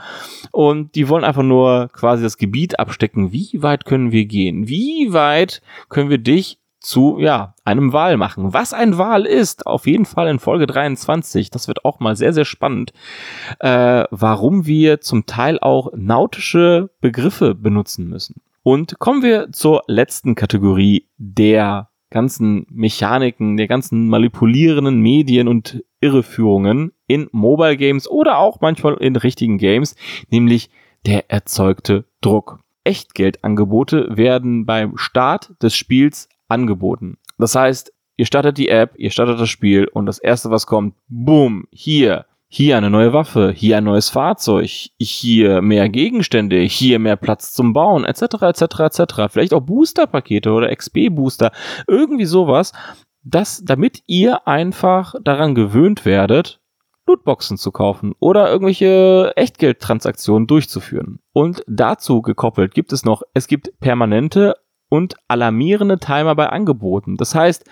Und 0.50 0.94
die 0.94 1.08
wollen 1.08 1.24
einfach 1.24 1.42
nur 1.42 1.88
quasi 1.92 2.22
das 2.22 2.38
Gebiet 2.38 2.78
abstecken, 2.78 3.32
wie 3.32 3.62
weit 3.62 3.84
können 3.84 4.12
wir 4.12 4.26
gehen, 4.26 4.68
wie 4.68 5.12
weit 5.12 5.62
können 5.88 6.10
wir 6.10 6.18
dich 6.18 6.58
zu, 6.82 7.18
ja, 7.18 7.54
einem 7.64 7.92
Wahl 7.92 8.16
machen. 8.16 8.52
Was 8.52 8.72
ein 8.72 8.98
Wahl 8.98 9.24
ist, 9.24 9.66
auf 9.66 9.86
jeden 9.86 10.04
Fall 10.04 10.28
in 10.28 10.38
Folge 10.38 10.66
23, 10.66 11.50
das 11.50 11.68
wird 11.68 11.84
auch 11.84 12.00
mal 12.00 12.16
sehr, 12.16 12.32
sehr 12.32 12.44
spannend, 12.44 12.92
äh, 13.60 14.04
warum 14.10 14.66
wir 14.66 15.00
zum 15.00 15.26
Teil 15.26 15.58
auch 15.60 15.92
nautische 15.94 16.90
Begriffe 17.00 17.54
benutzen 17.54 18.08
müssen. 18.08 18.42
Und 18.62 18.98
kommen 18.98 19.22
wir 19.22 19.50
zur 19.52 19.82
letzten 19.86 20.34
Kategorie 20.34 21.08
der 21.16 21.88
ganzen 22.10 22.66
Mechaniken, 22.70 23.56
der 23.56 23.66
ganzen 23.66 24.08
manipulierenden 24.08 25.00
Medien 25.00 25.48
und 25.48 25.82
Irreführungen 26.00 26.92
in 27.06 27.28
Mobile 27.32 27.76
Games 27.76 28.08
oder 28.08 28.38
auch 28.38 28.60
manchmal 28.60 28.94
in 28.94 29.16
richtigen 29.16 29.58
Games, 29.58 29.96
nämlich 30.30 30.70
der 31.06 31.30
erzeugte 31.30 32.04
Druck. 32.20 32.60
Echtgeldangebote 32.84 34.16
werden 34.16 34.66
beim 34.66 34.96
Start 34.98 35.54
des 35.62 35.74
Spiels 35.74 36.28
angeboten. 36.52 37.18
Das 37.38 37.54
heißt, 37.54 37.92
ihr 38.16 38.26
startet 38.26 38.58
die 38.58 38.68
App, 38.68 38.94
ihr 38.96 39.10
startet 39.10 39.40
das 39.40 39.48
Spiel 39.48 39.88
und 39.92 40.06
das 40.06 40.18
erste, 40.18 40.50
was 40.50 40.66
kommt, 40.66 40.94
boom, 41.08 41.64
hier, 41.72 42.26
hier 42.48 42.76
eine 42.76 42.90
neue 42.90 43.12
Waffe, 43.12 43.50
hier 43.50 43.78
ein 43.78 43.84
neues 43.84 44.10
Fahrzeug, 44.10 44.68
hier 44.98 45.62
mehr 45.62 45.88
Gegenstände, 45.88 46.60
hier 46.60 46.98
mehr 46.98 47.16
Platz 47.16 47.52
zum 47.52 47.72
Bauen, 47.72 48.04
etc., 48.04 48.42
etc., 48.42 48.62
etc. 48.80 49.02
Vielleicht 49.28 49.54
auch 49.54 49.62
Booster-Pakete 49.62 50.52
oder 50.52 50.74
XP-Booster, 50.74 51.50
irgendwie 51.88 52.26
sowas, 52.26 52.72
das, 53.24 53.62
damit 53.64 54.02
ihr 54.06 54.46
einfach 54.46 55.14
daran 55.22 55.54
gewöhnt 55.54 56.04
werdet, 56.04 56.60
Lootboxen 57.06 57.56
zu 57.56 57.72
kaufen 57.72 58.14
oder 58.20 58.50
irgendwelche 58.50 59.32
Echtgeldtransaktionen 59.36 60.46
durchzuführen. 60.46 61.20
Und 61.32 61.64
dazu 61.66 62.22
gekoppelt 62.22 62.74
gibt 62.74 62.92
es 62.92 63.04
noch, 63.04 63.22
es 63.34 63.48
gibt 63.48 63.78
permanente 63.80 64.56
und 64.92 65.16
alarmierende 65.26 65.98
Timer 65.98 66.34
bei 66.34 66.50
Angeboten. 66.50 67.16
Das 67.16 67.34
heißt, 67.34 67.64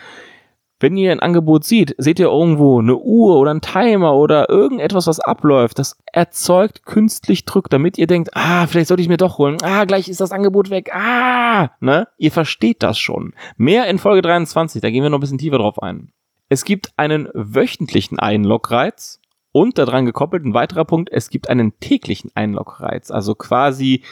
wenn 0.78 0.96
ihr 0.96 1.12
ein 1.12 1.20
Angebot 1.20 1.64
seht, 1.64 1.94
seht 1.98 2.18
ihr 2.18 2.28
irgendwo 2.28 2.80
eine 2.80 2.96
Uhr 2.96 3.36
oder 3.36 3.52
ein 3.52 3.60
Timer 3.60 4.14
oder 4.14 4.48
irgendetwas, 4.48 5.06
was 5.06 5.20
abläuft, 5.20 5.78
das 5.78 5.98
erzeugt 6.10 6.86
künstlich 6.86 7.44
Druck, 7.44 7.68
damit 7.68 7.98
ihr 7.98 8.06
denkt, 8.06 8.30
ah, 8.32 8.66
vielleicht 8.66 8.88
sollte 8.88 9.02
ich 9.02 9.10
mir 9.10 9.18
doch 9.18 9.36
holen. 9.36 9.58
Ah, 9.62 9.84
gleich 9.84 10.08
ist 10.08 10.22
das 10.22 10.32
Angebot 10.32 10.70
weg. 10.70 10.94
Ah, 10.94 11.72
ne? 11.80 12.08
Ihr 12.16 12.32
versteht 12.32 12.82
das 12.82 12.98
schon. 12.98 13.34
Mehr 13.58 13.86
in 13.88 13.98
Folge 13.98 14.22
23, 14.22 14.80
da 14.80 14.88
gehen 14.88 15.02
wir 15.02 15.10
noch 15.10 15.18
ein 15.18 15.20
bisschen 15.20 15.36
tiefer 15.36 15.58
drauf 15.58 15.82
ein. 15.82 16.12
Es 16.48 16.64
gibt 16.64 16.88
einen 16.96 17.28
wöchentlichen 17.34 18.18
Einlogreiz 18.18 19.20
und 19.52 19.76
daran 19.76 20.06
gekoppelt 20.06 20.46
ein 20.46 20.54
weiterer 20.54 20.86
Punkt, 20.86 21.10
es 21.12 21.28
gibt 21.28 21.50
einen 21.50 21.78
täglichen 21.80 22.30
Einlogreiz, 22.34 23.10
also 23.10 23.34
quasi 23.34 24.04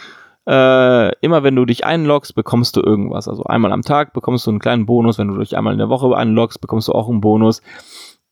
äh, 0.49 1.15
immer 1.21 1.43
wenn 1.43 1.57
du 1.57 1.67
dich 1.67 1.85
einloggst, 1.85 2.35
bekommst 2.35 2.75
du 2.75 2.81
irgendwas. 2.81 3.29
Also 3.29 3.45
einmal 3.45 3.71
am 3.71 3.83
Tag 3.83 4.15
bekommst 4.15 4.47
du 4.47 4.51
einen 4.51 4.61
kleinen 4.61 4.87
Bonus, 4.87 5.19
wenn 5.19 5.29
du 5.29 5.37
dich 5.37 5.57
einmal 5.57 5.75
in 5.75 5.79
der 5.79 5.91
Woche 5.91 6.17
einloggst, 6.17 6.63
bekommst 6.63 6.89
du 6.89 6.93
auch 6.93 7.11
einen 7.11 7.21
Bonus. 7.21 7.61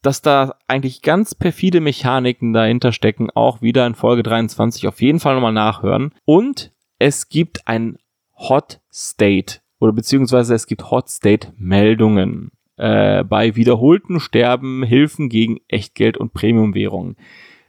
Dass 0.00 0.22
da 0.22 0.54
eigentlich 0.66 1.02
ganz 1.02 1.34
perfide 1.34 1.80
Mechaniken 1.80 2.54
dahinter 2.54 2.92
stecken, 2.92 3.28
auch 3.34 3.60
wieder 3.60 3.86
in 3.86 3.94
Folge 3.94 4.22
23 4.22 4.88
auf 4.88 5.02
jeden 5.02 5.20
Fall 5.20 5.34
nochmal 5.34 5.52
nachhören. 5.52 6.14
Und 6.24 6.72
es 6.98 7.28
gibt 7.28 7.68
ein 7.68 7.98
Hot 8.34 8.80
State 8.90 9.58
oder 9.78 9.92
beziehungsweise 9.92 10.54
es 10.54 10.66
gibt 10.66 10.90
Hot 10.90 11.10
State 11.10 11.52
Meldungen 11.58 12.50
äh, 12.76 13.24
bei 13.24 13.56
wiederholten 13.56 14.20
Sterben, 14.20 14.82
Hilfen 14.84 15.28
gegen 15.28 15.58
Echtgeld 15.68 16.16
und 16.16 16.32
Premiumwährungen. 16.32 17.16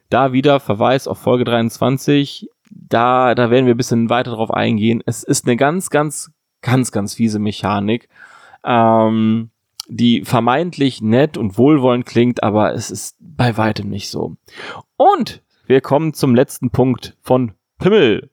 Da 0.10 0.32
wieder 0.32 0.62
Verweis 0.62 1.06
auf 1.06 1.18
Folge 1.18 1.44
23. 1.44 2.50
Da, 2.72 3.36
da 3.36 3.50
werden 3.50 3.66
wir 3.66 3.74
ein 3.74 3.78
bisschen 3.78 4.10
weiter 4.10 4.32
drauf 4.32 4.52
eingehen. 4.52 5.02
Es 5.06 5.24
ist 5.24 5.46
eine 5.46 5.58
ganz, 5.58 5.90
ganz, 5.90 6.32
ganz, 6.62 6.92
ganz 6.92 7.14
fiese 7.16 7.40
Mechanik, 7.40 8.10
ähm, 8.64 9.52
die 9.88 10.24
vermeintlich 10.26 11.02
nett 11.02 11.38
und 11.38 11.58
wohlwollend 11.58 12.06
klingt, 12.06 12.44
aber 12.44 12.74
es 12.74 12.92
ist 12.92 13.18
bei 13.20 13.58
weitem 13.58 13.90
nicht 13.90 14.10
so. 14.10 14.36
Und 14.98 15.42
wir 15.66 15.82
kommen 15.82 16.14
zum 16.14 16.36
letzten 16.36 16.70
Punkt 16.70 17.18
von 17.22 17.54
Pimmel. 17.80 18.30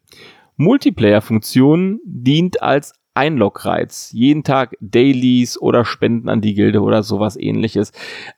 Multiplayer-Funktion 0.56 2.00
dient 2.04 2.62
als 2.62 2.94
Einlogreiz. 3.14 4.10
Jeden 4.12 4.44
Tag 4.44 4.76
Dailies 4.80 5.60
oder 5.60 5.84
Spenden 5.84 6.28
an 6.28 6.40
die 6.40 6.54
Gilde 6.54 6.80
oder 6.80 7.02
sowas 7.02 7.36
ähnliches. 7.36 7.92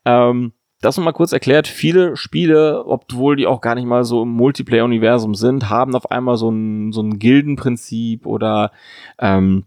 Ähm, 0.05 0.53
das 0.87 0.97
nochmal 0.97 1.13
kurz 1.13 1.33
erklärt, 1.33 1.67
viele 1.67 2.17
Spiele, 2.17 2.85
obwohl 2.87 3.37
die 3.37 3.47
auch 3.47 3.61
gar 3.61 3.75
nicht 3.75 3.87
mal 3.87 4.05
so 4.05 4.23
im 4.23 4.29
Multiplayer-Universum 4.31 5.35
sind, 5.35 5.69
haben 5.69 5.97
auf 5.97 6.11
einmal 6.11 6.37
so 6.37 6.49
ein, 6.49 6.93
so 6.93 7.03
ein 7.03 7.19
Gildenprinzip 7.19 8.25
oder 8.25 8.71
ähm, 9.19 9.65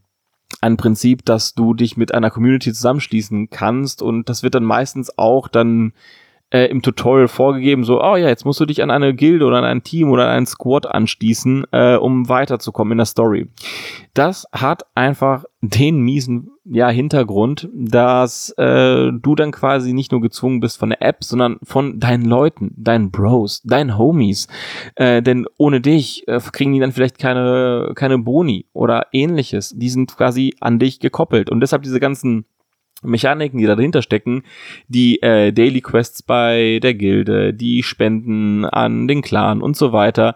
ein 0.62 0.78
Prinzip, 0.78 1.26
dass 1.26 1.54
du 1.54 1.74
dich 1.74 1.98
mit 1.98 2.14
einer 2.14 2.32
Community 2.32 2.72
zusammenschließen 2.72 3.50
kannst 3.50 4.02
und 4.02 4.30
das 4.30 4.44
wird 4.44 4.56
dann 4.56 4.64
meistens 4.64 5.18
auch 5.18 5.50
dann 5.50 5.94
äh, 6.52 6.66
im 6.66 6.82
Tutorial 6.82 7.28
vorgegeben, 7.28 7.84
so, 7.84 8.02
oh 8.02 8.16
ja, 8.16 8.28
jetzt 8.28 8.46
musst 8.46 8.60
du 8.60 8.66
dich 8.66 8.82
an 8.82 8.92
eine 8.92 9.14
Gilde 9.14 9.46
oder 9.46 9.58
an 9.58 9.66
ein 9.66 9.84
Team 9.84 10.10
oder 10.10 10.26
an 10.26 10.38
einen 10.38 10.46
Squad 10.46 10.86
anschließen, 10.86 11.66
äh, 11.72 11.96
um 11.96 12.28
weiterzukommen 12.30 12.94
in 12.94 12.98
der 12.98 13.06
Story. 13.06 13.48
Das 14.14 14.46
hat 14.52 14.84
einfach 14.96 15.44
den 15.62 16.00
miesen 16.00 16.52
ja, 16.66 16.90
Hintergrund, 16.90 17.70
dass 17.74 18.52
äh, 18.58 19.12
du 19.12 19.36
dann 19.36 19.52
quasi 19.52 19.94
nicht 19.94 20.12
nur 20.12 20.22
gezwungen 20.22 20.60
bist 20.60 20.78
von 20.78 20.90
der 20.90 21.02
App, 21.02 21.24
sondern 21.24 21.58
von 21.64 22.00
deinen 22.00 22.26
Leuten, 22.26 22.74
deinen 22.78 23.12
Bros, 23.12 23.62
deinen 23.64 23.98
Homies. 23.98 24.48
Äh, 24.96 25.22
denn 25.22 25.46
ohne 25.58 25.82
dich 25.82 26.28
äh, 26.28 26.40
kriegen 26.40 26.74
die 26.74 26.80
dann 26.80 26.92
vielleicht 26.92 27.18
keine, 27.18 27.94
keine 27.96 28.20
Boni 28.20 28.66
oder 28.74 29.08
ähnliches. 29.12 29.74
Die 29.76 29.90
sind 29.90 30.16
quasi 30.16 30.56
an 30.60 30.80
dich 30.80 31.00
gekoppelt. 31.00 31.50
Und 31.50 31.62
deshalb 31.62 31.84
diese 31.84 32.00
ganzen 32.00 32.46
Mechaniken, 33.02 33.60
die 33.60 33.66
dahinter 33.66 34.02
stecken, 34.02 34.44
die 34.88 35.22
äh, 35.22 35.52
Daily 35.52 35.82
Quests 35.82 36.24
bei 36.24 36.80
der 36.82 36.94
Gilde, 36.94 37.54
die 37.54 37.84
Spenden 37.84 38.66
an 38.66 39.08
den 39.08 39.22
Clan 39.22 39.62
und 39.62 39.78
so 39.78 39.94
weiter, 39.94 40.36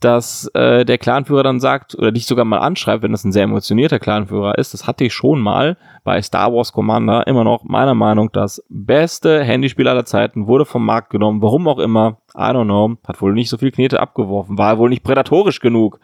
dass 0.00 0.46
äh, 0.54 0.84
der 0.84 0.98
Clanführer 0.98 1.42
dann 1.42 1.60
sagt 1.60 1.94
oder 1.94 2.12
dich 2.12 2.26
sogar 2.26 2.44
mal 2.44 2.58
anschreibt, 2.58 3.02
wenn 3.02 3.12
das 3.12 3.24
ein 3.24 3.32
sehr 3.32 3.44
emotionierter 3.44 3.98
Clanführer 3.98 4.58
ist. 4.58 4.74
Das 4.74 4.86
hatte 4.86 5.04
ich 5.04 5.14
schon 5.14 5.40
mal 5.40 5.76
bei 6.04 6.20
Star 6.20 6.52
Wars 6.52 6.72
Commander. 6.72 7.26
Immer 7.26 7.44
noch 7.44 7.64
meiner 7.64 7.94
Meinung 7.94 8.30
das 8.32 8.62
beste 8.68 9.42
Handyspiel 9.42 9.88
aller 9.88 10.04
Zeiten 10.04 10.46
wurde 10.46 10.64
vom 10.64 10.84
Markt 10.84 11.10
genommen. 11.10 11.42
Warum 11.42 11.66
auch 11.68 11.78
immer, 11.78 12.18
I 12.34 12.50
don't 12.50 12.64
know. 12.64 12.96
Hat 13.06 13.20
wohl 13.22 13.32
nicht 13.32 13.48
so 13.48 13.56
viel 13.56 13.72
Knete 13.72 14.00
abgeworfen, 14.00 14.58
war 14.58 14.78
wohl 14.78 14.90
nicht 14.90 15.02
prädatorisch 15.02 15.60
genug. 15.60 15.98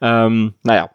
Ähm, 0.00 0.54
naja, 0.62 0.90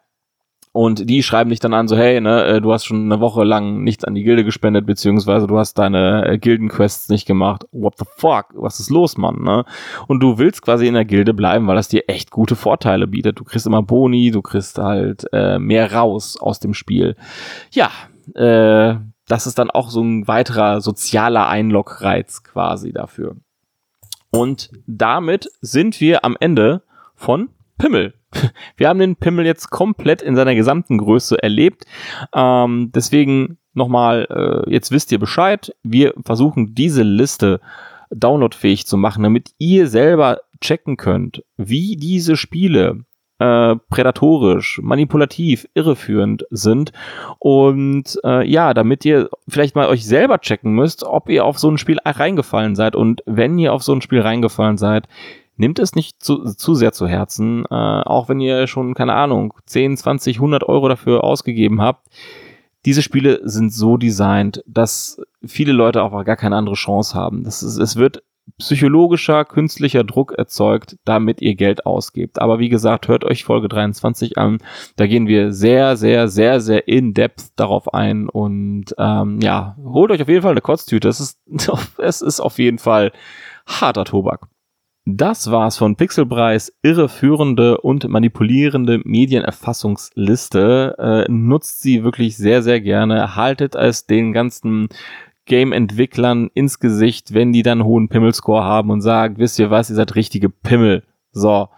und 0.76 1.08
die 1.08 1.22
schreiben 1.22 1.48
dich 1.48 1.58
dann 1.58 1.72
an, 1.72 1.88
so, 1.88 1.96
hey, 1.96 2.20
ne, 2.20 2.44
äh, 2.44 2.60
du 2.60 2.70
hast 2.70 2.84
schon 2.84 3.06
eine 3.06 3.18
Woche 3.18 3.44
lang 3.44 3.82
nichts 3.82 4.04
an 4.04 4.14
die 4.14 4.24
Gilde 4.24 4.44
gespendet, 4.44 4.84
beziehungsweise 4.84 5.46
du 5.46 5.56
hast 5.56 5.78
deine 5.78 6.26
äh, 6.28 6.38
Gildenquests 6.38 7.08
nicht 7.08 7.26
gemacht. 7.26 7.64
What 7.72 7.94
the 7.98 8.04
fuck? 8.16 8.48
Was 8.52 8.78
ist 8.78 8.90
los, 8.90 9.16
Mann, 9.16 9.42
ne? 9.42 9.64
Und 10.06 10.20
du 10.20 10.36
willst 10.36 10.60
quasi 10.60 10.86
in 10.86 10.92
der 10.92 11.06
Gilde 11.06 11.32
bleiben, 11.32 11.66
weil 11.66 11.76
das 11.76 11.88
dir 11.88 12.04
echt 12.08 12.30
gute 12.30 12.56
Vorteile 12.56 13.06
bietet. 13.06 13.40
Du 13.40 13.44
kriegst 13.44 13.66
immer 13.66 13.82
Boni, 13.82 14.30
du 14.30 14.42
kriegst 14.42 14.76
halt 14.76 15.24
äh, 15.32 15.58
mehr 15.58 15.94
raus 15.94 16.36
aus 16.38 16.60
dem 16.60 16.74
Spiel. 16.74 17.16
Ja, 17.70 17.90
äh, 18.34 18.98
das 19.28 19.46
ist 19.46 19.58
dann 19.58 19.70
auch 19.70 19.88
so 19.88 20.02
ein 20.02 20.28
weiterer 20.28 20.82
sozialer 20.82 21.48
Einlogreiz 21.48 22.42
quasi 22.42 22.92
dafür. 22.92 23.36
Und 24.28 24.70
damit 24.86 25.48
sind 25.62 26.02
wir 26.02 26.22
am 26.22 26.36
Ende 26.38 26.82
von 27.14 27.48
Pimmel. 27.78 28.14
Wir 28.76 28.88
haben 28.88 28.98
den 28.98 29.16
Pimmel 29.16 29.46
jetzt 29.46 29.70
komplett 29.70 30.22
in 30.22 30.36
seiner 30.36 30.54
gesamten 30.54 30.98
Größe 30.98 31.42
erlebt. 31.42 31.84
Ähm, 32.34 32.90
deswegen 32.94 33.58
nochmal, 33.74 34.64
äh, 34.66 34.70
jetzt 34.70 34.90
wisst 34.90 35.12
ihr 35.12 35.18
Bescheid. 35.18 35.74
Wir 35.82 36.14
versuchen 36.24 36.74
diese 36.74 37.02
Liste 37.02 37.60
downloadfähig 38.10 38.86
zu 38.86 38.96
machen, 38.96 39.22
damit 39.22 39.50
ihr 39.58 39.88
selber 39.88 40.40
checken 40.60 40.96
könnt, 40.96 41.44
wie 41.56 41.96
diese 41.96 42.36
Spiele 42.36 43.04
äh, 43.38 43.76
prädatorisch, 43.90 44.80
manipulativ, 44.82 45.68
irreführend 45.74 46.46
sind. 46.50 46.92
Und 47.38 48.18
äh, 48.24 48.48
ja, 48.48 48.72
damit 48.72 49.04
ihr 49.04 49.28
vielleicht 49.46 49.76
mal 49.76 49.88
euch 49.88 50.06
selber 50.06 50.38
checken 50.40 50.72
müsst, 50.72 51.04
ob 51.04 51.28
ihr 51.28 51.44
auf 51.44 51.58
so 51.58 51.70
ein 51.70 51.78
Spiel 51.78 51.98
reingefallen 52.02 52.74
seid. 52.74 52.96
Und 52.96 53.22
wenn 53.26 53.58
ihr 53.58 53.72
auf 53.72 53.82
so 53.82 53.92
ein 53.92 54.00
Spiel 54.00 54.20
reingefallen 54.20 54.78
seid, 54.78 55.06
Nimmt 55.56 55.78
es 55.78 55.94
nicht 55.94 56.22
zu, 56.22 56.44
zu 56.44 56.74
sehr 56.74 56.92
zu 56.92 57.06
Herzen, 57.06 57.64
äh, 57.70 57.74
auch 57.74 58.28
wenn 58.28 58.40
ihr 58.40 58.66
schon, 58.66 58.94
keine 58.94 59.14
Ahnung, 59.14 59.54
10, 59.66 59.96
20, 59.96 60.36
100 60.36 60.64
Euro 60.64 60.88
dafür 60.88 61.24
ausgegeben 61.24 61.80
habt. 61.80 62.06
Diese 62.84 63.02
Spiele 63.02 63.40
sind 63.42 63.72
so 63.72 63.96
designt, 63.96 64.62
dass 64.66 65.20
viele 65.44 65.72
Leute 65.72 66.02
auch 66.02 66.24
gar 66.24 66.36
keine 66.36 66.56
andere 66.56 66.76
Chance 66.76 67.14
haben. 67.14 67.42
Das 67.42 67.62
ist, 67.62 67.78
es 67.78 67.96
wird 67.96 68.22
psychologischer, 68.58 69.44
künstlicher 69.44 70.04
Druck 70.04 70.32
erzeugt, 70.32 70.96
damit 71.04 71.42
ihr 71.42 71.56
Geld 71.56 71.84
ausgebt. 71.84 72.40
Aber 72.40 72.58
wie 72.58 72.68
gesagt, 72.68 73.08
hört 73.08 73.24
euch 73.24 73.44
Folge 73.44 73.68
23 73.68 74.38
an. 74.38 74.58
Da 74.96 75.06
gehen 75.06 75.26
wir 75.26 75.52
sehr, 75.52 75.96
sehr, 75.96 76.28
sehr, 76.28 76.60
sehr 76.60 76.86
in 76.88 77.12
depth 77.12 77.50
darauf 77.56 77.92
ein 77.92 78.28
und 78.28 78.94
ähm, 78.98 79.40
ja, 79.42 79.76
holt 79.82 80.10
euch 80.10 80.22
auf 80.22 80.28
jeden 80.28 80.42
Fall 80.42 80.52
eine 80.52 80.60
Kotztüte. 80.60 81.08
Es 81.08 81.20
ist, 81.20 81.40
es 81.98 82.22
ist 82.22 82.40
auf 82.40 82.58
jeden 82.58 82.78
Fall 82.78 83.12
harter 83.66 84.04
Tobak. 84.04 84.46
Das 85.08 85.52
war's 85.52 85.78
von 85.78 85.94
Pixelpreis 85.94 86.72
irreführende 86.82 87.78
und 87.80 88.08
manipulierende 88.08 89.00
Medienerfassungsliste. 89.04 90.96
Äh, 90.98 91.30
nutzt 91.30 91.80
sie 91.80 92.02
wirklich 92.02 92.36
sehr, 92.36 92.60
sehr 92.64 92.80
gerne. 92.80 93.36
Haltet 93.36 93.76
es 93.76 94.06
den 94.06 94.32
ganzen 94.32 94.88
Game-Entwicklern 95.44 96.50
ins 96.54 96.80
Gesicht, 96.80 97.32
wenn 97.34 97.52
die 97.52 97.62
dann 97.62 97.84
hohen 97.84 98.08
Pimmelscore 98.08 98.64
haben 98.64 98.90
und 98.90 99.00
sagen, 99.00 99.38
wisst 99.38 99.60
ihr 99.60 99.70
was, 99.70 99.90
ihr 99.90 99.94
seid 99.96 100.16
richtige 100.16 100.50
Pimmel. 100.50 101.04
So. 101.30 101.68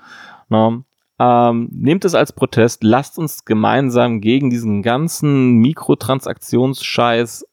No. 0.48 0.84
Ähm, 1.18 1.68
nehmt 1.70 2.06
es 2.06 2.14
als 2.14 2.32
Protest, 2.32 2.82
lasst 2.82 3.18
uns 3.18 3.44
gemeinsam 3.44 4.22
gegen 4.22 4.48
diesen 4.48 4.82
ganzen 4.82 5.58
Mikrotransaktionsscheiß 5.58 7.44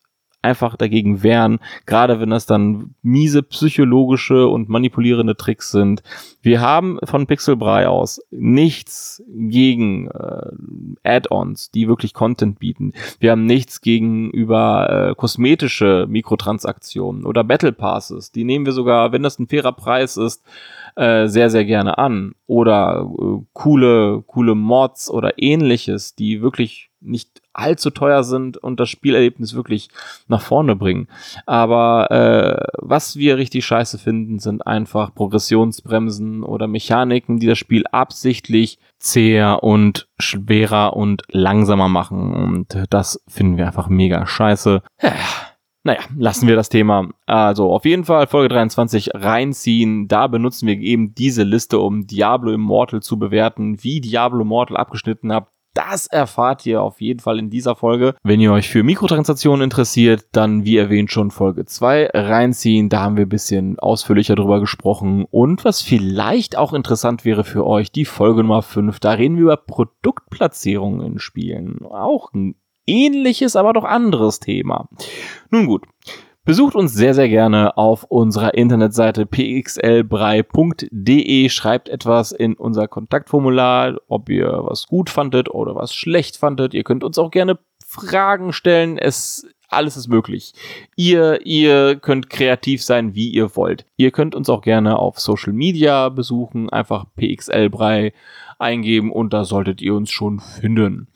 einfach 0.46 0.78
dagegen 0.78 1.24
wehren, 1.24 1.60
gerade 1.86 2.20
wenn 2.20 2.30
das 2.30 2.46
dann 2.46 2.96
miese 3.02 3.44
psychologische 3.44 4.48
und 4.48 4.70
manipulierende 4.70 5.36
Tricks 5.36 5.72
sind. 5.72 6.04
Wir 6.42 6.62
haben 6.62 7.00
von 7.04 7.26
Pixelbrei 7.26 7.88
aus 7.88 8.22
nichts 8.30 9.24
gegen 9.28 10.08
äh, 10.08 10.52
Add-ons, 11.04 11.72
die 11.72 11.88
wirklich 11.88 12.14
Content 12.14 12.60
bieten. 12.60 12.94
Wir 13.20 13.32
haben 13.32 13.46
nichts 13.46 13.82
gegenüber 13.82 15.10
äh, 15.12 15.16
kosmetische 15.16 16.06
Mikrotransaktionen 16.08 17.26
oder 17.26 17.44
Battle 17.44 17.74
Passes. 17.74 18.32
Die 18.32 18.44
nehmen 18.44 18.66
wir 18.66 18.74
sogar, 18.74 19.12
wenn 19.12 19.24
das 19.24 19.40
ein 19.40 19.48
fairer 19.48 19.72
Preis 19.72 20.18
ist, 20.18 20.44
äh, 20.96 21.28
sehr, 21.28 21.50
sehr 21.50 21.66
gerne 21.66 21.98
an. 21.98 22.36
Oder 22.48 23.10
äh, 23.20 23.44
coole, 23.54 24.24
coole 24.28 24.56
Mods 24.56 25.10
oder 25.10 25.34
ähnliches, 25.38 26.16
die 26.16 26.42
wirklich 26.42 26.92
nicht 27.06 27.42
allzu 27.54 27.90
teuer 27.90 28.24
sind 28.24 28.58
und 28.58 28.80
das 28.80 28.90
Spielerlebnis 28.90 29.56
wirklich 29.56 29.90
nach 30.28 30.42
vorne 30.42 30.76
bringen. 30.76 31.08
Aber 31.46 32.12
äh, 32.12 32.68
was 32.78 33.16
wir 33.16 33.38
richtig 33.38 33.66
scheiße 33.66 33.98
finden, 33.98 34.40
sind 34.40 34.66
einfach 34.68 35.14
Progressionsbremsen 35.14 36.44
oder 36.44 36.68
Mechaniken, 36.68 37.40
die 37.40 37.48
das 37.48 37.58
Spiel 37.58 37.86
absichtlich 37.92 38.80
zäher 39.00 39.64
und 39.64 40.08
schwerer 40.20 40.96
und 40.96 41.24
langsamer 41.30 41.88
machen. 41.88 42.34
Und 42.34 42.78
das 42.90 43.22
finden 43.28 43.58
wir 43.58 43.68
einfach 43.68 43.88
mega 43.88 44.26
scheiße. 44.26 44.82
Ja. 45.02 45.14
Naja, 45.86 46.00
lassen 46.18 46.48
wir 46.48 46.56
das 46.56 46.70
Thema. 46.70 47.10
Also 47.28 47.72
auf 47.72 47.86
jeden 47.86 48.06
Fall 48.06 48.26
Folge 48.26 48.50
23 48.50 49.12
reinziehen. 49.14 50.08
Da 50.08 50.26
benutzen 50.26 50.68
wir 50.68 50.80
eben 50.80 51.14
diese 51.14 51.44
Liste, 51.44 51.78
um 51.78 52.08
Diablo 52.08 52.52
Immortal 52.52 53.04
zu 53.04 53.20
bewerten, 53.20 53.84
wie 53.84 54.02
Diablo 54.02 54.42
Immortal 54.42 54.78
abgeschnitten 54.78 55.32
habt. 55.32 55.52
Das 55.76 56.08
erfahrt 56.08 56.66
ihr 56.66 56.82
auf 56.82 57.02
jeden 57.02 57.20
Fall 57.20 57.38
in 57.38 57.50
dieser 57.50 57.76
Folge. 57.76 58.16
Wenn 58.24 58.40
ihr 58.40 58.54
euch 58.54 58.70
für 58.70 58.82
Mikrotransaktionen 58.82 59.66
interessiert, 59.66 60.26
dann 60.32 60.64
wie 60.64 60.78
erwähnt 60.78 61.12
schon 61.12 61.32
Folge 61.32 61.66
2 61.66 62.12
reinziehen. 62.14 62.88
Da 62.88 63.02
haben 63.02 63.18
wir 63.18 63.26
ein 63.26 63.30
bisschen 63.30 63.78
ausführlicher 63.78 64.36
drüber 64.36 64.62
gesprochen. 64.62 65.26
Und 65.30 65.66
was 65.66 65.82
vielleicht 65.82 66.58
auch 66.58 66.72
interessant 66.72 67.26
wäre 67.26 67.44
für 67.44 67.68
euch, 67.68 67.92
die 67.92 68.06
Folge 68.06 68.42
Nummer 68.42 68.62
5. 68.62 69.02
Da 69.02 69.12
reden 69.12 69.36
wir 69.36 69.44
über 69.44 69.58
Produktplatzierungen 69.58 71.06
in 71.06 71.20
Spielen. 71.20 71.86
Auch 71.86 72.34
ein 72.34 72.56
ähnliches, 72.88 73.58
aber 73.58 73.74
doch 73.74 73.84
anderes 73.84 74.40
Thema. 74.40 74.88
Nun 75.50 75.66
gut. 75.66 75.84
Besucht 76.46 76.76
uns 76.76 76.94
sehr, 76.94 77.14
sehr 77.16 77.28
gerne 77.28 77.76
auf 77.76 78.04
unserer 78.04 78.54
Internetseite 78.54 79.26
pxlbrei.de. 79.26 81.50
Schreibt 81.50 81.90
etwas 81.90 82.32
in 82.32 82.54
unser 82.54 82.88
Kontaktformular, 82.88 83.98
ob 84.08 84.30
ihr 84.30 84.60
was 84.62 84.86
gut 84.86 85.10
fandet 85.10 85.50
oder 85.50 85.74
was 85.74 85.96
schlecht 85.96 86.38
fandet. 86.38 86.76
Ihr 86.76 86.84
könnt 86.84 87.04
uns 87.04 87.18
auch 87.18 87.32
gerne 87.32 87.58
Fragen 87.84 88.54
stellen. 88.54 89.00
Es 89.00 89.48
alles 89.76 89.98
ist 89.98 90.08
möglich. 90.08 90.54
Ihr, 90.96 91.46
ihr 91.46 91.96
könnt 91.96 92.30
kreativ 92.30 92.84
sein, 92.84 93.16
wie 93.16 93.30
ihr 93.30 93.56
wollt. 93.56 93.86
Ihr 93.98 94.12
könnt 94.12 94.36
uns 94.36 94.50
auch 94.50 94.62
gerne 94.62 94.98
auf 94.98 95.20
Social 95.20 95.54
Media 95.54 96.10
besuchen, 96.10 96.70
einfach 96.70 97.06
pxlbrei 97.16 98.14
eingeben 98.60 99.12
und 99.12 99.34
da 99.34 99.44
solltet 99.44 99.82
ihr 99.82 99.96
uns 99.96 100.12
schon 100.12 100.40
finden. 100.40 101.08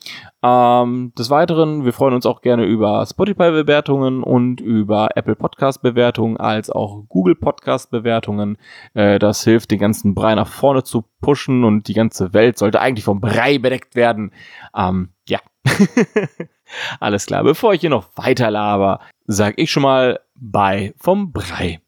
Ähm, 0.42 1.12
des 1.18 1.30
Weiteren, 1.30 1.84
wir 1.84 1.92
freuen 1.92 2.14
uns 2.14 2.26
auch 2.26 2.40
gerne 2.40 2.64
über 2.64 3.04
Spotify-Bewertungen 3.06 4.22
und 4.22 4.60
über 4.60 5.08
Apple 5.14 5.36
Podcast-Bewertungen 5.36 6.36
als 6.38 6.70
auch 6.70 7.04
Google 7.08 7.34
Podcast-Bewertungen. 7.34 8.58
Äh, 8.94 9.18
das 9.18 9.44
hilft, 9.44 9.70
den 9.70 9.78
ganzen 9.78 10.14
Brei 10.14 10.34
nach 10.34 10.48
vorne 10.48 10.82
zu 10.82 11.04
pushen 11.20 11.64
und 11.64 11.88
die 11.88 11.94
ganze 11.94 12.32
Welt 12.32 12.58
sollte 12.58 12.80
eigentlich 12.80 13.04
vom 13.04 13.20
Brei 13.20 13.58
bedeckt 13.58 13.94
werden. 13.94 14.32
Ähm, 14.74 15.10
ja. 15.28 15.40
Alles 16.98 17.26
klar. 17.26 17.44
Bevor 17.44 17.74
ich 17.74 17.80
hier 17.80 17.90
noch 17.90 18.08
weiter 18.16 18.50
laber, 18.50 19.00
sag 19.26 19.54
ich 19.58 19.70
schon 19.70 19.82
mal 19.82 20.20
Bye 20.34 20.94
vom 20.98 21.32
Brei. 21.32 21.80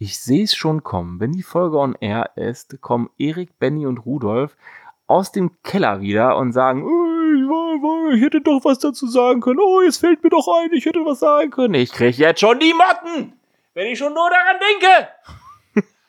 Ich 0.00 0.20
sehe 0.20 0.44
es 0.44 0.54
schon 0.54 0.84
kommen. 0.84 1.18
Wenn 1.18 1.32
die 1.32 1.42
Folge 1.42 1.76
on 1.76 1.96
air 2.00 2.30
ist, 2.36 2.80
kommen 2.80 3.10
Erik, 3.18 3.58
Benny 3.58 3.84
und 3.84 3.98
Rudolf 3.98 4.56
aus 5.08 5.32
dem 5.32 5.60
Keller 5.64 6.00
wieder 6.00 6.36
und 6.36 6.52
sagen, 6.52 6.84
oh, 6.84 8.10
ich 8.12 8.22
hätte 8.22 8.40
doch 8.40 8.60
was 8.64 8.78
dazu 8.78 9.08
sagen 9.08 9.40
können. 9.40 9.58
Oh, 9.60 9.80
jetzt 9.82 9.98
fällt 9.98 10.22
mir 10.22 10.30
doch 10.30 10.46
ein, 10.48 10.72
ich 10.72 10.86
hätte 10.86 11.04
was 11.04 11.18
sagen 11.18 11.50
können. 11.50 11.74
Ich 11.74 11.90
kriege 11.90 12.16
jetzt 12.16 12.40
schon 12.40 12.60
die 12.60 12.74
Motten, 12.74 13.32
wenn 13.74 13.88
ich 13.88 13.98
schon 13.98 14.14
nur 14.14 14.30
daran 14.30 14.56
denke. 14.60 15.08